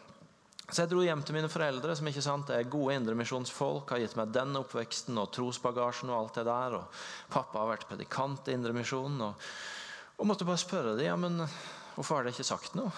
[0.69, 3.89] Så jeg dro hjem til mine foreldre, som ikke sant, er gode indremisjonsfolk.
[3.89, 6.77] Har gitt meg den oppveksten og trosbagasjen og alt det der.
[6.77, 6.99] Og
[7.33, 9.23] pappa har vært predikant i Indremisjonen.
[9.31, 9.49] Og,
[10.21, 11.41] og måtte bare spørre dem ja, men
[11.95, 12.93] hvorfor har dere ikke sagt noe.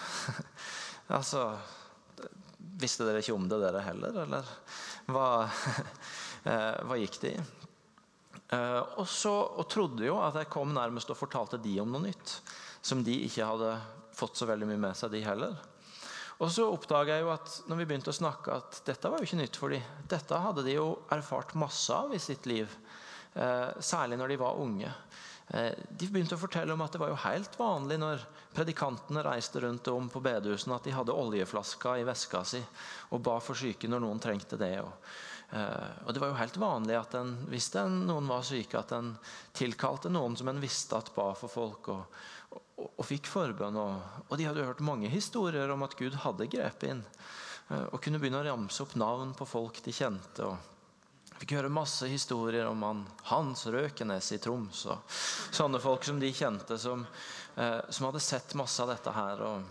[1.19, 1.47] altså,
[2.81, 4.19] Visste dere ikke om det, dere heller?
[4.25, 4.51] Eller
[5.13, 5.25] hva,
[6.51, 7.47] eh, hva gikk det i?
[8.51, 12.03] Uh, og, så, og trodde jo at jeg kom nærmest og fortalte de om noe
[12.03, 12.35] nytt.
[12.83, 13.75] Som de ikke hadde
[14.17, 15.55] fått så veldig mye med seg, de heller.
[16.41, 19.29] Og så oppdaga jeg jo at når vi begynte å snakke at dette var jo
[19.29, 19.83] ikke nytt for dem.
[20.09, 22.71] Dette hadde de jo erfart masse av i sitt liv.
[23.33, 24.89] Eh, særlig når de var unge.
[25.53, 28.23] Eh, de begynte å fortelle om at det var jo helt vanlig når
[28.55, 32.61] predikantene reiste rundt om på bedehusene, at de hadde oljeflaska i veska si
[33.11, 34.73] og ba for syke når noen trengte det.
[34.81, 35.13] Og,
[35.53, 38.95] eh, og det var jo helt vanlig at en, hvis den, noen var syke, at
[38.97, 39.13] en
[39.53, 41.93] tilkalte noen som en visste at ba for folk.
[41.93, 42.23] og
[42.89, 43.77] og, fikk forbønn.
[43.77, 47.05] Og, og, de hadde hørt mange historier om at Gud hadde grepet inn.
[47.69, 50.47] Eh, og kunne begynne å ramse opp navn på folk de kjente.
[50.47, 50.71] og
[51.41, 54.85] Fikk høre masse historier om han, Hans Røkenes i Troms.
[54.93, 57.05] og Sånne folk som de kjente, som,
[57.55, 59.41] eh, som hadde sett masse av dette her.
[59.41, 59.63] og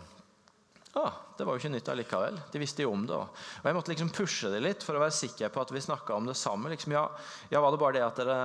[0.99, 2.41] ah, Det var jo ikke nytt allikevel.
[2.51, 3.15] De visste jo om det.
[3.15, 6.17] Og Jeg måtte liksom pushe det litt for å være sikker på at vi snakka
[6.17, 6.75] om det samme.
[6.75, 7.07] Liksom, ja,
[7.51, 8.41] ja, Var det bare det at dere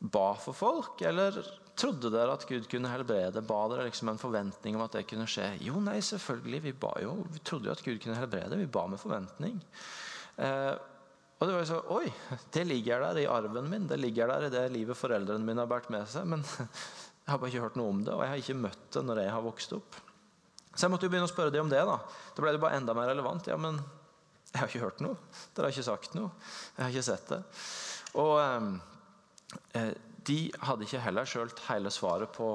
[0.00, 1.36] ba for folk, eller
[1.80, 3.40] Trodde dere at Gud kunne helbrede?
[3.46, 5.46] Ba dere liksom en forventning om at det kunne skje?
[5.64, 6.60] Jo, nei, selvfølgelig.
[6.66, 6.74] Vi
[7.06, 7.14] jo.
[7.32, 8.58] Vi trodde jo at Gud kunne helbrede.
[8.60, 9.56] Vi ba med forventning.
[10.36, 10.74] Eh,
[11.40, 12.10] og det var jo så Oi,
[12.52, 13.86] det ligger der i arven min.
[13.88, 16.28] Det ligger der i det livet foreldrene mine har båret med seg.
[16.28, 19.04] Men jeg har bare ikke hørt noe om det, og jeg har ikke møtt det
[19.06, 19.96] når jeg har vokst opp.
[20.74, 21.80] Så jeg måtte jo begynne å spørre dem om det.
[21.88, 21.96] Da
[22.36, 23.48] Da ble det bare enda mer relevant.
[23.48, 23.80] Ja, men
[24.50, 25.16] jeg har ikke hørt noe.
[25.56, 26.28] Dere har ikke sagt noe.
[26.76, 27.40] Jeg har ikke sett det.
[28.20, 28.70] Og eh,
[29.80, 29.92] eh
[30.26, 32.50] de hadde ikke heller sjøl hele svaret på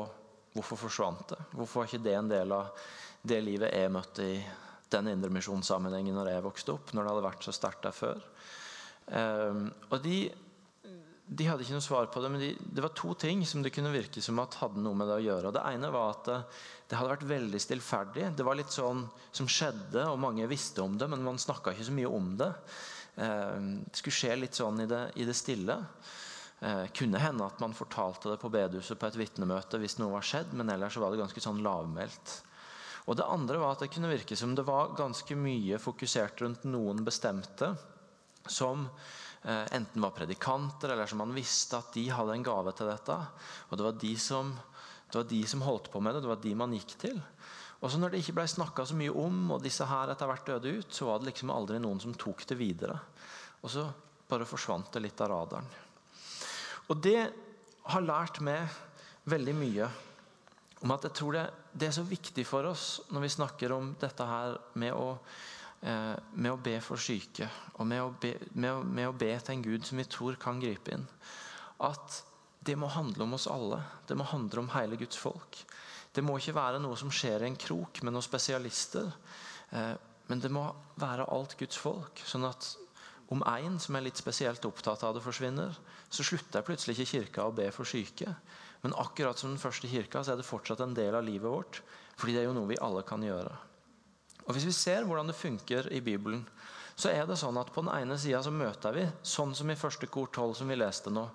[0.55, 1.41] hvorfor forsvant det.
[1.55, 2.85] Hvorfor var ikke det en del av
[3.25, 4.37] det livet jeg møtte i
[4.93, 8.25] den indremisjonssammenhengen når jeg vokste opp, når det hadde vært så sterkt der før.
[9.05, 10.19] Um, og de,
[11.25, 13.73] de, hadde ikke noe svar på det, men de, det var to ting som det
[13.75, 15.53] kunne virke som at hadde noe med det å gjøre.
[15.55, 16.39] Det ene var at det,
[16.89, 18.27] det hadde vært veldig stillferdig.
[18.37, 21.89] Det var litt sånn som skjedde, og mange visste om det, men man snakka ikke
[21.89, 22.51] så mye om det.
[23.15, 25.81] Um, det skulle skje litt sånn i det, i det stille.
[26.63, 30.23] Eh, kunne hende at man fortalte det på bedehuset på et vitnemøte hvis noe var
[30.25, 32.35] skjedd, men ellers var det ganske sånn lavmælt.
[33.05, 36.63] Og det andre var at det kunne virke som det var ganske mye fokusert rundt
[36.69, 37.73] noen bestemte
[38.47, 38.87] som
[39.43, 43.19] eh, enten var predikanter, eller som man visste at de hadde en gave til dette.
[43.69, 44.55] Og det var de som,
[45.11, 47.21] det var de som holdt på med det, det var de man gikk til.
[47.83, 50.47] Og så når det ikke ble snakka så mye om, og disse her etter hvert
[50.55, 52.95] døde ut, så var det liksom aldri noen som tok det videre.
[53.61, 53.89] Og så
[54.29, 55.67] bare forsvant det litt av radaren.
[56.91, 57.19] Og det
[57.85, 58.69] har lært meg
[59.29, 59.89] veldig mye
[60.85, 63.93] om at jeg tror det, det, er så viktig for oss når vi snakker om
[64.01, 65.15] dette her med å,
[65.81, 67.47] eh, med å be for syke,
[67.79, 70.61] og med å, be, med, med å be til en Gud som vi tror kan
[70.61, 71.07] gripe inn,
[71.85, 72.21] at
[72.65, 73.81] det må handle om oss alle.
[74.07, 75.57] Det må handle om hele Guds folk.
[76.15, 79.09] Det må ikke være noe som skjer i en krok med noen spesialister.
[79.75, 79.93] Eh,
[80.29, 80.63] men det må
[81.01, 82.21] være alt Guds folk.
[82.25, 82.71] Sånn at
[83.33, 85.73] om én som er litt spesielt opptatt av det, forsvinner,
[86.09, 88.35] så slutter plutselig ikke kirka å be for syke.
[88.83, 91.81] Men akkurat som den første kirka så er det fortsatt en del av livet vårt.
[92.15, 93.53] Fordi det er jo noe vi alle kan gjøre.
[94.45, 96.45] Og Hvis vi ser hvordan det funker i Bibelen,
[96.95, 99.75] så er det sånn at på den ene sida så møter vi, sånn som i
[99.75, 101.25] første kor 12 som vi leste nå,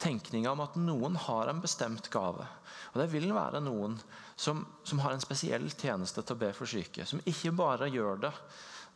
[0.00, 2.46] tenkninga om at noen har en bestemt gave.
[2.92, 3.96] Og Det vil være noen
[4.36, 7.08] som, som, har en spesiell tjeneste til å be for syke.
[7.08, 8.32] Som ikke bare gjør det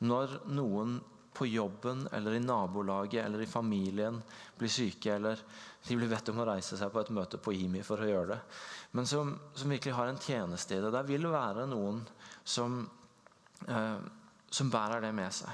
[0.04, 1.00] når noen
[1.35, 4.20] på jobben eller i nabolaget eller i familien
[4.59, 5.40] blir syke, eller
[5.87, 8.31] de blir bedt om å reise seg på et møte på IMI for å gjøre
[8.33, 8.40] det.
[8.94, 10.92] Men som, som virkelig har en tjeneste i det.
[10.94, 12.05] Det vil være noen
[12.44, 12.79] som,
[13.66, 13.99] eh,
[14.51, 15.51] som bærer det med seg.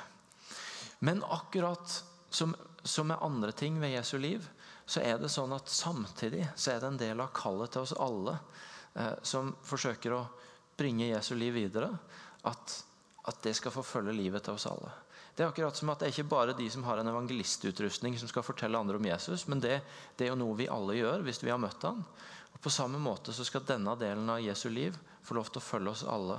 [1.00, 1.96] Men akkurat
[2.30, 4.44] som, som med andre ting ved Jesu liv,
[4.84, 7.96] så er det sånn at samtidig så er det en del av kallet til oss
[7.96, 8.36] alle
[8.94, 10.24] eh, som forsøker å
[10.76, 11.88] bringe Jesu liv videre,
[12.48, 12.74] at,
[13.28, 14.92] at det skal få følge livet til oss alle.
[15.40, 18.28] Det er akkurat som at det er ikke bare de som har en evangelistutrustning som
[18.28, 19.78] skal fortelle andre om Jesus, men det,
[20.18, 22.02] det er jo noe vi alle gjør hvis vi har møtt han.
[22.52, 25.64] Og På samme måte så skal denne delen av Jesu liv få lov til å
[25.64, 26.36] følge oss alle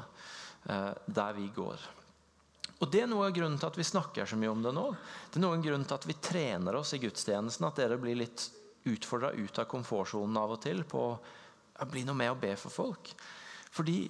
[0.69, 1.89] eh, der vi går.
[2.77, 4.87] Og Det er noe av grunnen til at vi snakker så mye om det nå.
[5.33, 7.71] Det er noen grunn til at vi trener oss i gudstjenesten.
[7.73, 8.51] At dere blir litt
[8.85, 12.83] utfordra ut av komfortsonen av og til på å bli noe med å be for
[12.83, 13.15] folk.
[13.73, 14.03] Fordi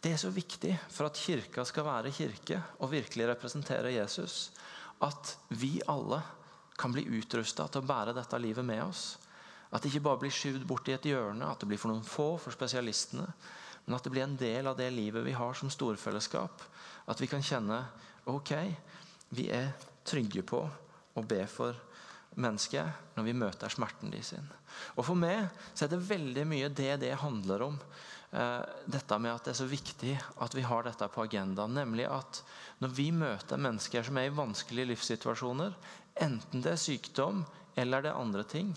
[0.00, 4.50] det er så viktig for at kirka skal være kirke og virkelig representere Jesus,
[5.04, 6.22] at vi alle
[6.80, 9.18] kan bli utrusta til å bære dette livet med oss.
[9.70, 12.06] At det ikke bare blir skyvd bort i et hjørne, at det blir for noen
[12.06, 13.26] få, for spesialistene.
[13.84, 16.64] Men at det blir en del av det livet vi har som storfellesskap.
[17.06, 17.82] At vi kan kjenne
[18.30, 18.54] ok,
[19.36, 19.74] vi er
[20.08, 20.64] trygge på
[21.14, 21.76] å be for
[22.40, 24.46] mennesket når vi møter smerten de sin.
[24.96, 27.78] Og For meg så er det veldig mye det det handler om.
[28.30, 30.12] Eh, dette med at det er så viktig
[30.44, 31.74] at vi har dette på agendaen.
[31.74, 32.42] Nemlig at
[32.82, 35.74] når vi møter mennesker som er i vanskelige livssituasjoner,
[36.22, 37.42] enten det er sykdom
[37.80, 38.70] eller det er andre ting,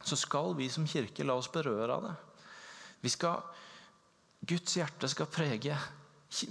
[0.00, 2.14] så skal vi som kirke la oss berøre av det.
[3.04, 3.44] Vi skal,
[4.48, 5.76] Guds hjerte skal prege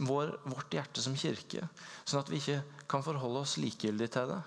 [0.06, 1.65] vår, vårt hjerte som kirke,
[2.04, 4.39] sånn at vi ikke kan forholde oss likegyldig til det.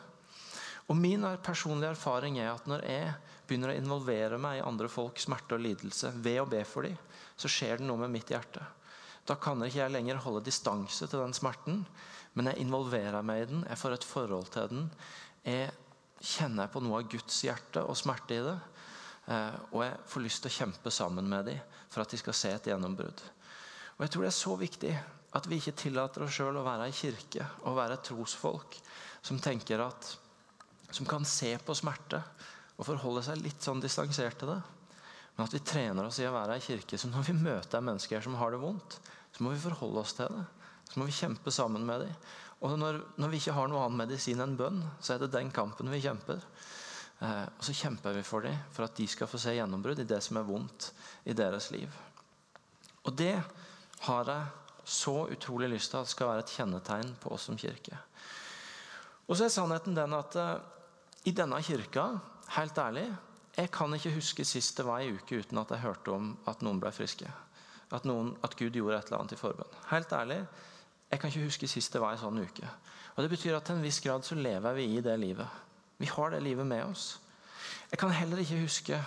[0.90, 3.12] Og Min personlige erfaring er at når jeg
[3.48, 6.98] begynner å involvere meg i andre folks smerte og lidelse ved å be for dem,
[7.42, 8.62] så skjer det noe med mitt hjerte.
[9.26, 11.84] Da kan ikke jeg lenger holde distanse til den smerten,
[12.34, 14.86] men jeg involverer meg i den, jeg får et forhold til den.
[15.46, 15.70] Jeg
[16.22, 18.56] kjenner på noe av Guds hjerte og smerte i det.
[19.30, 22.34] Eh, og jeg får lyst til å kjempe sammen med dem for at de skal
[22.34, 23.22] se et gjennombrudd.
[23.98, 24.92] Og jeg tror det er så viktig
[25.32, 28.78] at vi ikke tillater oss sjøl å være ei kirke og være et trosfolk
[29.24, 30.10] som tenker at
[30.92, 32.20] som kan se på smerte
[32.76, 34.58] og forholde seg litt sånn distansert til det.
[35.36, 38.24] Men at vi trener oss i å være ei kirke som når vi møter mennesker
[38.24, 38.98] som har det vondt,
[39.32, 40.44] så må vi forholde oss til det.
[40.92, 42.16] Så må vi kjempe sammen med dem.
[42.62, 45.50] Og når, når vi ikke har noe annen medisin enn bønn, så er det den
[45.54, 46.42] kampen vi kjemper.
[47.22, 50.08] Eh, og så kjemper vi for dem for at de skal få se gjennombrudd i
[50.08, 50.90] det som er vondt
[51.24, 51.90] i deres liv.
[53.02, 53.34] Og det
[54.06, 57.98] har jeg så utrolig lyst til at skal være et kjennetegn på oss som kirke.
[59.26, 60.56] Og så er sannheten den at eh,
[61.30, 62.08] i denne kirka,
[62.58, 63.06] helt ærlig,
[63.56, 66.62] jeg kan ikke huske sist det var ei uke uten at jeg hørte om at
[66.64, 67.28] noen ble friske.
[67.92, 69.80] At, noen, at Gud gjorde et eller annet i forbønn.
[69.90, 70.38] Helt ærlig,
[71.12, 72.68] jeg kan ikke huske sist det var ei sånn uke.
[73.12, 75.58] Og Det betyr at til en viss grad så lever vi i det livet.
[76.00, 77.18] Vi har det livet med oss.
[77.90, 79.00] Jeg kan heller ikke huske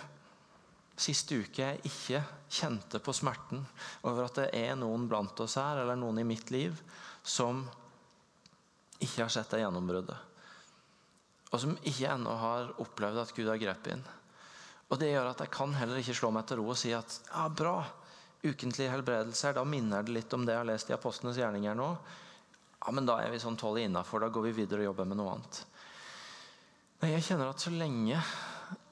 [0.96, 2.22] siste uke jeg ikke
[2.56, 3.66] kjente på smerten
[4.06, 6.78] over at det er noen blant oss her, eller noen i mitt liv,
[7.24, 7.66] som
[9.02, 10.22] ikke har sett det gjennombruddet.
[11.52, 14.06] Og som ikke ennå har opplevd at Gud har grepet inn.
[14.90, 17.20] Og Det gjør at jeg kan heller ikke slå meg til ro og si at
[17.32, 17.80] ja, bra,
[18.46, 21.88] ukentlige helbredelser, da minner det litt om det jeg har lest i Apostlenes gjerninger nå.
[22.86, 25.18] Ja, men da er vi sånn tålelig innafor, da går vi videre og jobber med
[25.18, 25.64] noe annet.
[27.02, 28.20] Nei, jeg kjenner at så lenge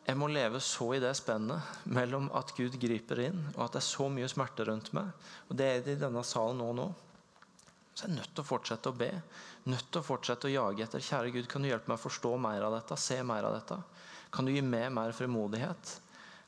[0.04, 3.80] jeg må leve så i det spennet mellom at Gud griper inn, og at det
[3.80, 5.14] er så mye smerte rundt meg.
[5.48, 6.88] Og det er det i denne salen nå nå.
[7.94, 9.12] Så jeg er nødt til å fortsette å be.
[9.70, 11.04] Nødt til å fortsette å jage etter.
[11.06, 12.98] Kjære Gud, kan du hjelpe meg å forstå mer av dette?
[13.00, 13.78] Se mer av dette?
[14.34, 16.00] Kan du gi meg mer frimodighet?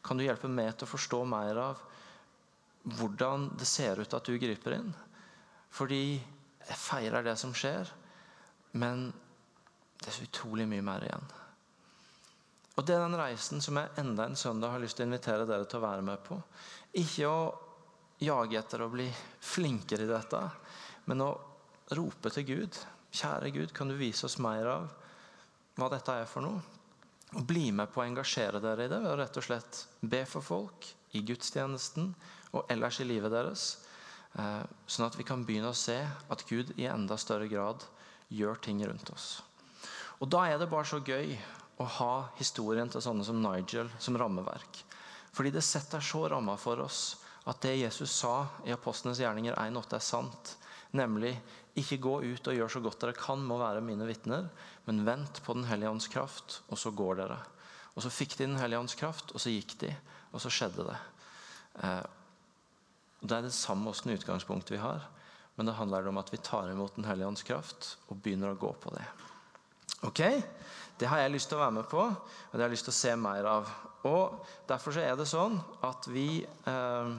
[0.05, 1.83] Kan du hjelpe meg til å forstå mer av
[2.97, 4.91] hvordan det ser ut at du griper inn?
[5.73, 6.03] Fordi
[6.65, 7.89] jeg feirer det som skjer,
[8.81, 9.07] men
[10.01, 11.27] det er så utrolig mye mer igjen.
[12.75, 15.47] Og det er den reisen som jeg enda en søndag har lyst til å invitere
[15.47, 16.37] dere til å være med på.
[16.99, 17.39] Ikke å
[18.19, 19.07] jage etter å bli
[19.45, 20.41] flinkere i dette,
[21.07, 21.31] men å
[21.95, 22.79] rope til Gud.
[23.15, 24.89] Kjære Gud, kan du vise oss mer av
[25.79, 26.74] hva dette er for noe?
[27.35, 30.45] Bli med på å engasjere dere i det ved å rett og slett be for
[30.45, 32.13] folk i gudstjenesten
[32.55, 33.65] og ellers i livet deres.
[34.39, 37.83] Eh, sånn at vi kan begynne å se at Gud i enda større grad
[38.31, 39.41] gjør ting rundt oss.
[40.23, 41.35] Og da er det bare så gøy
[41.83, 44.79] å ha historien til sånne som Nigel som rammeverk.
[45.35, 49.97] Fordi det setter så ramma for oss at det Jesus sa i Apostlenes gjerninger 1,8
[49.97, 50.55] er sant.
[50.95, 51.35] Nemlig
[51.75, 54.47] ikke gå ut og gjør så godt dere kan med å være mine vitner,
[54.87, 57.39] men vent på Den hellige ånds kraft, og så går dere.
[57.95, 59.91] Og så fikk de Den hellige ånds kraft, og så gikk de,
[60.31, 60.97] og så skjedde det.
[61.83, 62.05] Eh,
[63.25, 65.03] det er det samme åssen utgangspunkt vi har,
[65.55, 68.59] men det handler om at vi tar imot Den hellige ånds kraft og begynner å
[68.59, 69.05] gå på det.
[70.07, 70.21] Ok?
[70.99, 72.95] Det har jeg lyst til å være med på, og det har jeg lyst til
[72.95, 73.71] å se mer av.
[74.07, 77.15] Og Derfor så er det sånn at vi eh,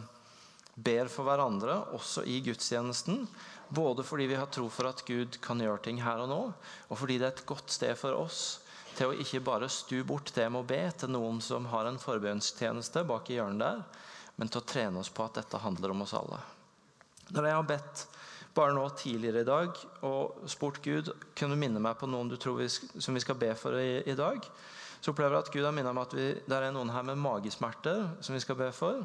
[0.77, 3.25] ber for hverandre, også i gudstjenesten.
[3.69, 6.41] Både fordi vi har tro for at Gud kan gjøre ting her og nå,
[6.89, 8.61] og fordi det er et godt sted for oss
[8.97, 12.01] til å ikke bare stu bort det med å be til noen som har en
[12.01, 13.83] forbønnstjeneste bak i hjørnet der,
[14.37, 16.39] men til å trene oss på at dette handler om oss alle.
[17.35, 18.05] Når jeg har bedt
[18.57, 22.39] bare nå tidligere i dag og spurt Gud kan du minne meg på noen du
[22.41, 24.41] tror vi, som vi skal be for i, i dag,
[25.01, 27.21] så opplever jeg at Gud har minnet meg at vi, det er noen her med
[27.21, 29.05] magesmerter som vi skal be for.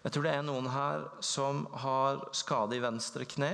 [0.00, 3.50] Jeg tror det er noen her som har skade i venstre kne.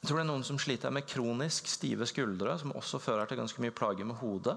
[0.00, 3.40] Jeg tror det er noen som sliter med kronisk stive skuldre, som også fører til
[3.40, 4.56] ganske mye plager med hodet.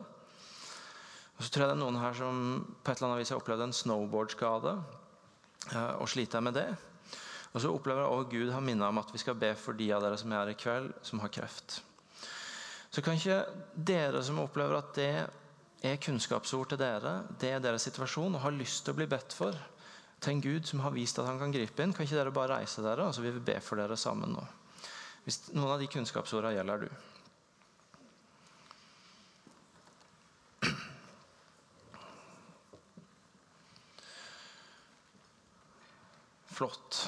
[1.37, 2.41] Og så tror jeg det er noen her som
[2.83, 4.73] på et eller annet vis har opplevd en snowboardskade
[5.71, 6.67] eh, og sliter med det.
[7.53, 9.89] Og så opplever jeg også Gud har minnet om at vi skal be for de
[9.95, 11.79] av dere som er her i kveld, som har kreft.
[12.93, 13.39] Så kan ikke
[13.73, 15.11] dere som opplever at det
[15.83, 19.35] er kunnskapsord til dere, det er deres situasjon, og har lyst til å bli bedt
[19.35, 19.57] for
[20.23, 22.59] til en Gud som har vist at han kan gripe inn, kan ikke dere bare
[22.61, 24.45] reise dere, og så vil vi be for dere sammen nå.
[25.23, 26.89] Hvis noen av de kunnskapsordene gjelder du.
[36.53, 37.03] Flott.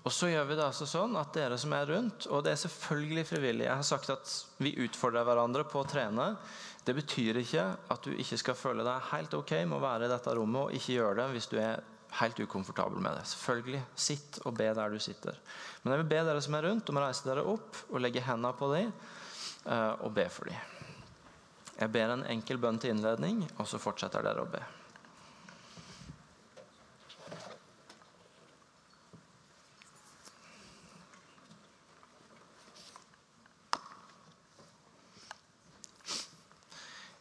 [0.00, 2.60] Og så gjør vi det altså sånn at dere som er rundt, og det er
[2.62, 6.32] selvfølgelig frivillig Jeg har sagt at vi utfordrer hverandre på å trene.
[6.84, 10.12] Det betyr ikke at du ikke skal føle deg helt ok med å være i
[10.12, 11.84] dette rommet, og ikke gjøre det hvis du er
[12.18, 13.26] helt ukomfortabel med det.
[13.30, 15.38] Selvfølgelig, sitt og be der du sitter.
[15.82, 18.24] Men jeg vil be dere som er rundt, om å reise dere opp og legge
[18.26, 20.76] hendene på dem eh, og be for dem.
[21.80, 24.60] Jeg ber en enkel bønn til innledning, og så fortsetter dere å be.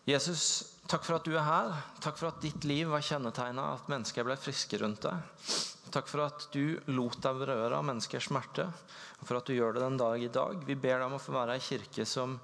[0.10, 1.74] Jesus, takk for at du er her.
[2.04, 5.46] Takk for at ditt liv var kjennetegna at mennesker ble friske rundt deg.
[5.94, 8.68] Takk for at du lot deg berøre av menneskers smerte,
[9.20, 10.60] og for at du gjør det den dag i dag.
[10.68, 12.38] Vi ber deg om å få være ei kirke som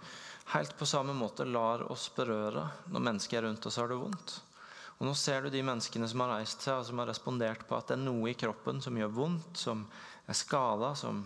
[0.53, 4.35] helt på samme måte lar oss berøre når mennesker rundt oss har det vondt.
[4.95, 7.77] Og Nå ser du de menneskene som har reist seg og som har respondert på
[7.77, 9.83] at det er noe i kroppen som gjør vondt, som
[10.25, 11.25] er skada, som,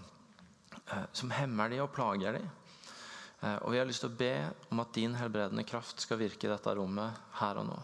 [0.88, 2.48] eh, som hemmer de og plager de.
[3.42, 4.34] Eh, og vi har lyst til å be
[4.72, 7.80] om at din helbredende kraft skal virke i dette rommet her og nå.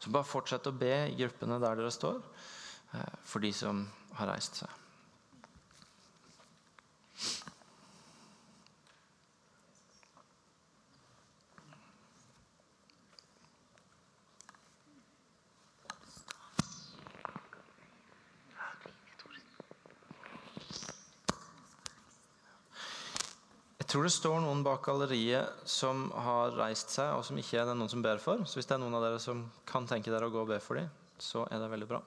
[0.00, 2.20] Så bare fortsett å be i gruppene der dere står,
[2.94, 3.86] eh, for de som
[4.16, 4.85] har reist seg.
[23.96, 27.76] Tror det står noen bak galleriet som har reist seg, og som ikke er det
[27.78, 28.42] noen som ber for.
[28.44, 30.58] Så hvis det er noen av dere som kan tenke dere å gå og be
[30.60, 32.02] for dem, så er det veldig bra.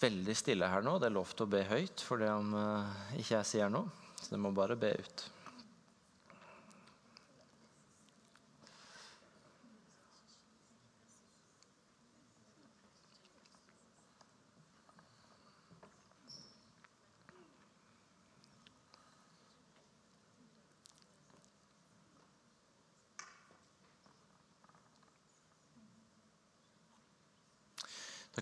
[0.00, 0.96] Veldig stille her nå.
[0.96, 2.88] Det er lov til å be høyt for det om uh,
[3.20, 3.92] ikke jeg sier noe.
[4.16, 5.28] Så det må bare be ut.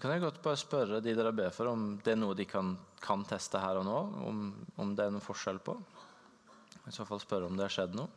[0.01, 2.47] Så kan jeg godt bare spørre de dere ber for, om det er noe de
[2.49, 2.71] kan,
[3.05, 3.97] kan teste her og nå?
[4.31, 4.39] Om,
[4.81, 5.75] om, det er noen forskjell på?
[6.89, 8.09] I så fall spørre om det har skjedd noe.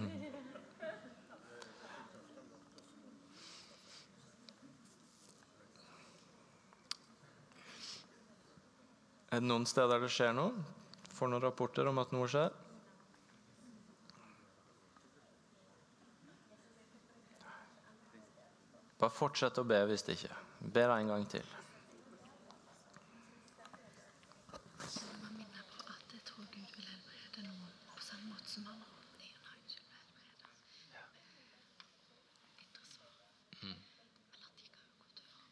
[0.00, 0.08] Mm.
[9.28, 10.56] Er det noen steder det skjer noe?
[11.12, 12.61] Får noen rapporter om at noe skjer?
[19.02, 20.36] Bare fortsett å be hvis det ikke.
[20.74, 21.48] Be deg en gang til.
[25.24, 28.78] Man minner på at jeg tror Gud vil helbrede noen på samme måte som han
[28.78, 30.54] Leon Nigel ble helbredet.
[32.62, 33.18] Ytre svar.
[33.66, 35.50] Eller at de kan jo gå til far.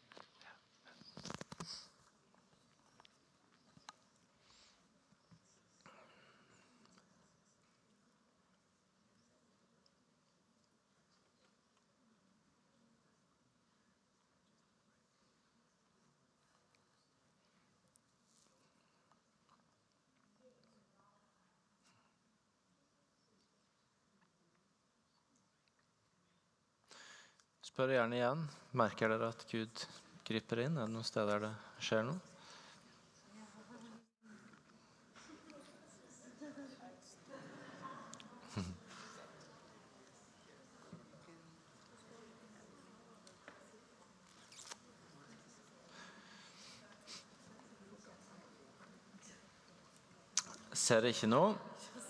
[27.71, 28.39] Spør gjerne igjen.
[28.75, 29.83] Merker dere at Gud
[30.27, 30.75] griper inn?
[30.75, 32.19] Er det noen steder det skjer noe?
[50.75, 51.53] Ser ikke noe.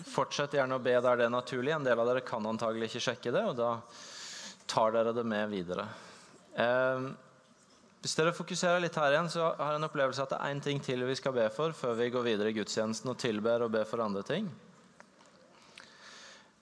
[0.10, 1.76] Fortsett gjerne å be der det er naturlig.
[1.76, 3.76] En del av dere kan antagelig ikke sjekke det, og da
[4.72, 5.86] tar dere det med videre.
[6.56, 7.12] Eh,
[8.02, 10.64] hvis dere fokuserer litt her igjen, så har jeg en opplevelse at det er én
[10.64, 13.74] ting til vi skal be for før vi går videre i gudstjenesten og tilber og
[13.76, 14.48] ber for andre ting.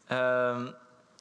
[0.09, 0.65] Eh,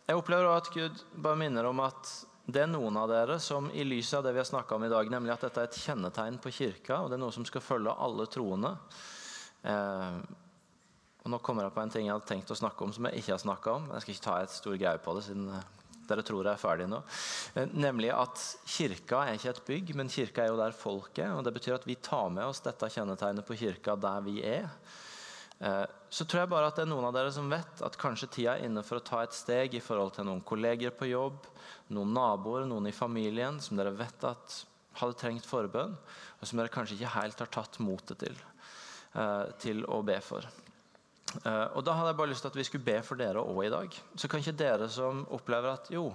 [0.08, 2.10] jeg opplever også at Gud bare minner om at
[2.48, 4.90] det er noen av dere som i lys av det vi har snakka om i
[4.90, 7.60] dag, nemlig at dette er et kjennetegn på kirka, og det er noe som skal
[7.60, 8.74] følge alle troende.
[9.68, 10.20] Eh,
[11.22, 13.20] og nå kommer jeg på en ting jeg hadde tenkt å snakke om som jeg
[13.20, 13.90] ikke har snakka om.
[13.92, 15.77] Jeg skal ikke ta et stor greie på det, siden eh,
[16.08, 17.02] dere tror er ferdig nå.
[17.54, 21.28] Eh, Nemlig at kirka er ikke et bygg, men kirka er jo der folket.
[21.34, 24.68] Og det betyr at vi tar med oss dette kjennetegnet på kirka der vi er.
[25.60, 28.30] Eh, Så tror jeg bare at det er noen av dere som vet at kanskje
[28.32, 31.44] tida er inne for å ta et steg i forhold til noen kolleger på jobb,
[31.92, 34.62] noen naboer, noen i familien som dere vet at
[34.98, 35.92] hadde trengt forbønn,
[36.40, 38.34] og som dere kanskje ikke helt har tatt motet til,
[39.14, 40.46] eh, til å be for.
[41.44, 43.66] Eh, og Da hadde jeg bare lyst til at vi skulle be for dere òg
[43.66, 44.00] i dag.
[44.16, 46.10] Så kan ikke dere som opplever at jo,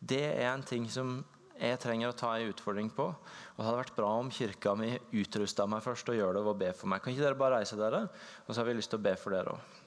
[0.00, 1.18] det er en ting som
[1.54, 4.90] jeg trenger å ta en utfordring på, og det hadde vært bra om kirka mi
[5.14, 7.02] utrusta meg først og gjør det ved å be for meg.
[7.02, 8.08] Kan ikke dere bare reise dere,
[8.44, 9.80] og så har vi lyst til å be for dere òg.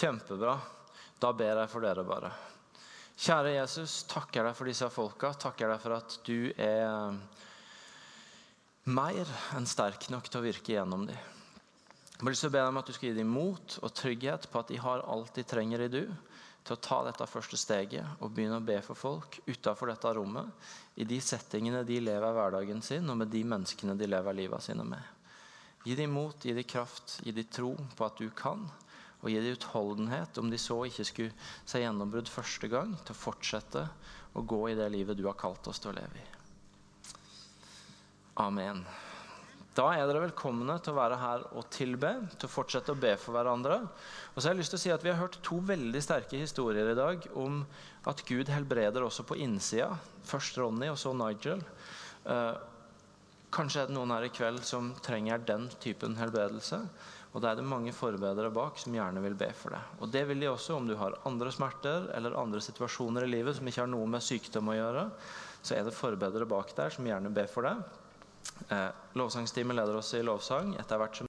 [0.00, 0.54] Kjempebra.
[1.20, 2.30] Da ber jeg for dere bare.
[3.20, 5.34] Kjære Jesus, takker deg for disse folka.
[5.36, 7.18] Takker deg for at du er
[8.90, 11.18] mer enn sterk nok til å virke gjennom dem.
[12.20, 14.68] Jeg å be deg om at du skal gi dem mot og trygghet på at
[14.68, 16.02] de har alt de trenger i du
[16.66, 20.50] til å ta dette første steget og begynne å be for folk utenfor dette rommet,
[21.00, 24.84] i de settingene de lever hverdagen sin, og med de menneskene de lever livet sine
[24.84, 25.00] med.
[25.86, 28.66] Gi dem mot, gi dem kraft, gi dem tro på at du kan,
[29.22, 33.22] og gi dem utholdenhet, om de så ikke skulle se gjennombrudd første gang, til å
[33.22, 33.86] fortsette
[34.36, 36.39] å gå i det livet du har kalt oss til å leve i.
[38.40, 38.80] Amen.
[39.76, 43.12] Da er dere velkomne til å være her og tilbe, til å fortsette å be
[43.20, 43.76] for hverandre.
[44.32, 46.40] Og så har jeg lyst til å si at Vi har hørt to veldig sterke
[46.40, 47.60] historier i dag om
[48.08, 49.92] at Gud helbreder også på innsida.
[50.24, 51.60] Først Ronny, og så Nigel.
[52.24, 52.56] Eh,
[53.52, 56.80] kanskje er det noen her i kveld som trenger den typen helbredelse.
[57.30, 59.84] Og da er det mange forbedere bak som gjerne vil be for det.
[60.00, 63.60] Og det vil de også om du har andre smerter eller andre situasjoner i livet
[63.60, 65.08] som ikke har noe med sykdom å gjøre.
[65.60, 67.99] Så er det forbedere bak der som gjerne ber for deg.
[68.70, 70.76] Eh, lovsangstimen leder oss i lovsang.
[70.78, 71.18] Etter hvert som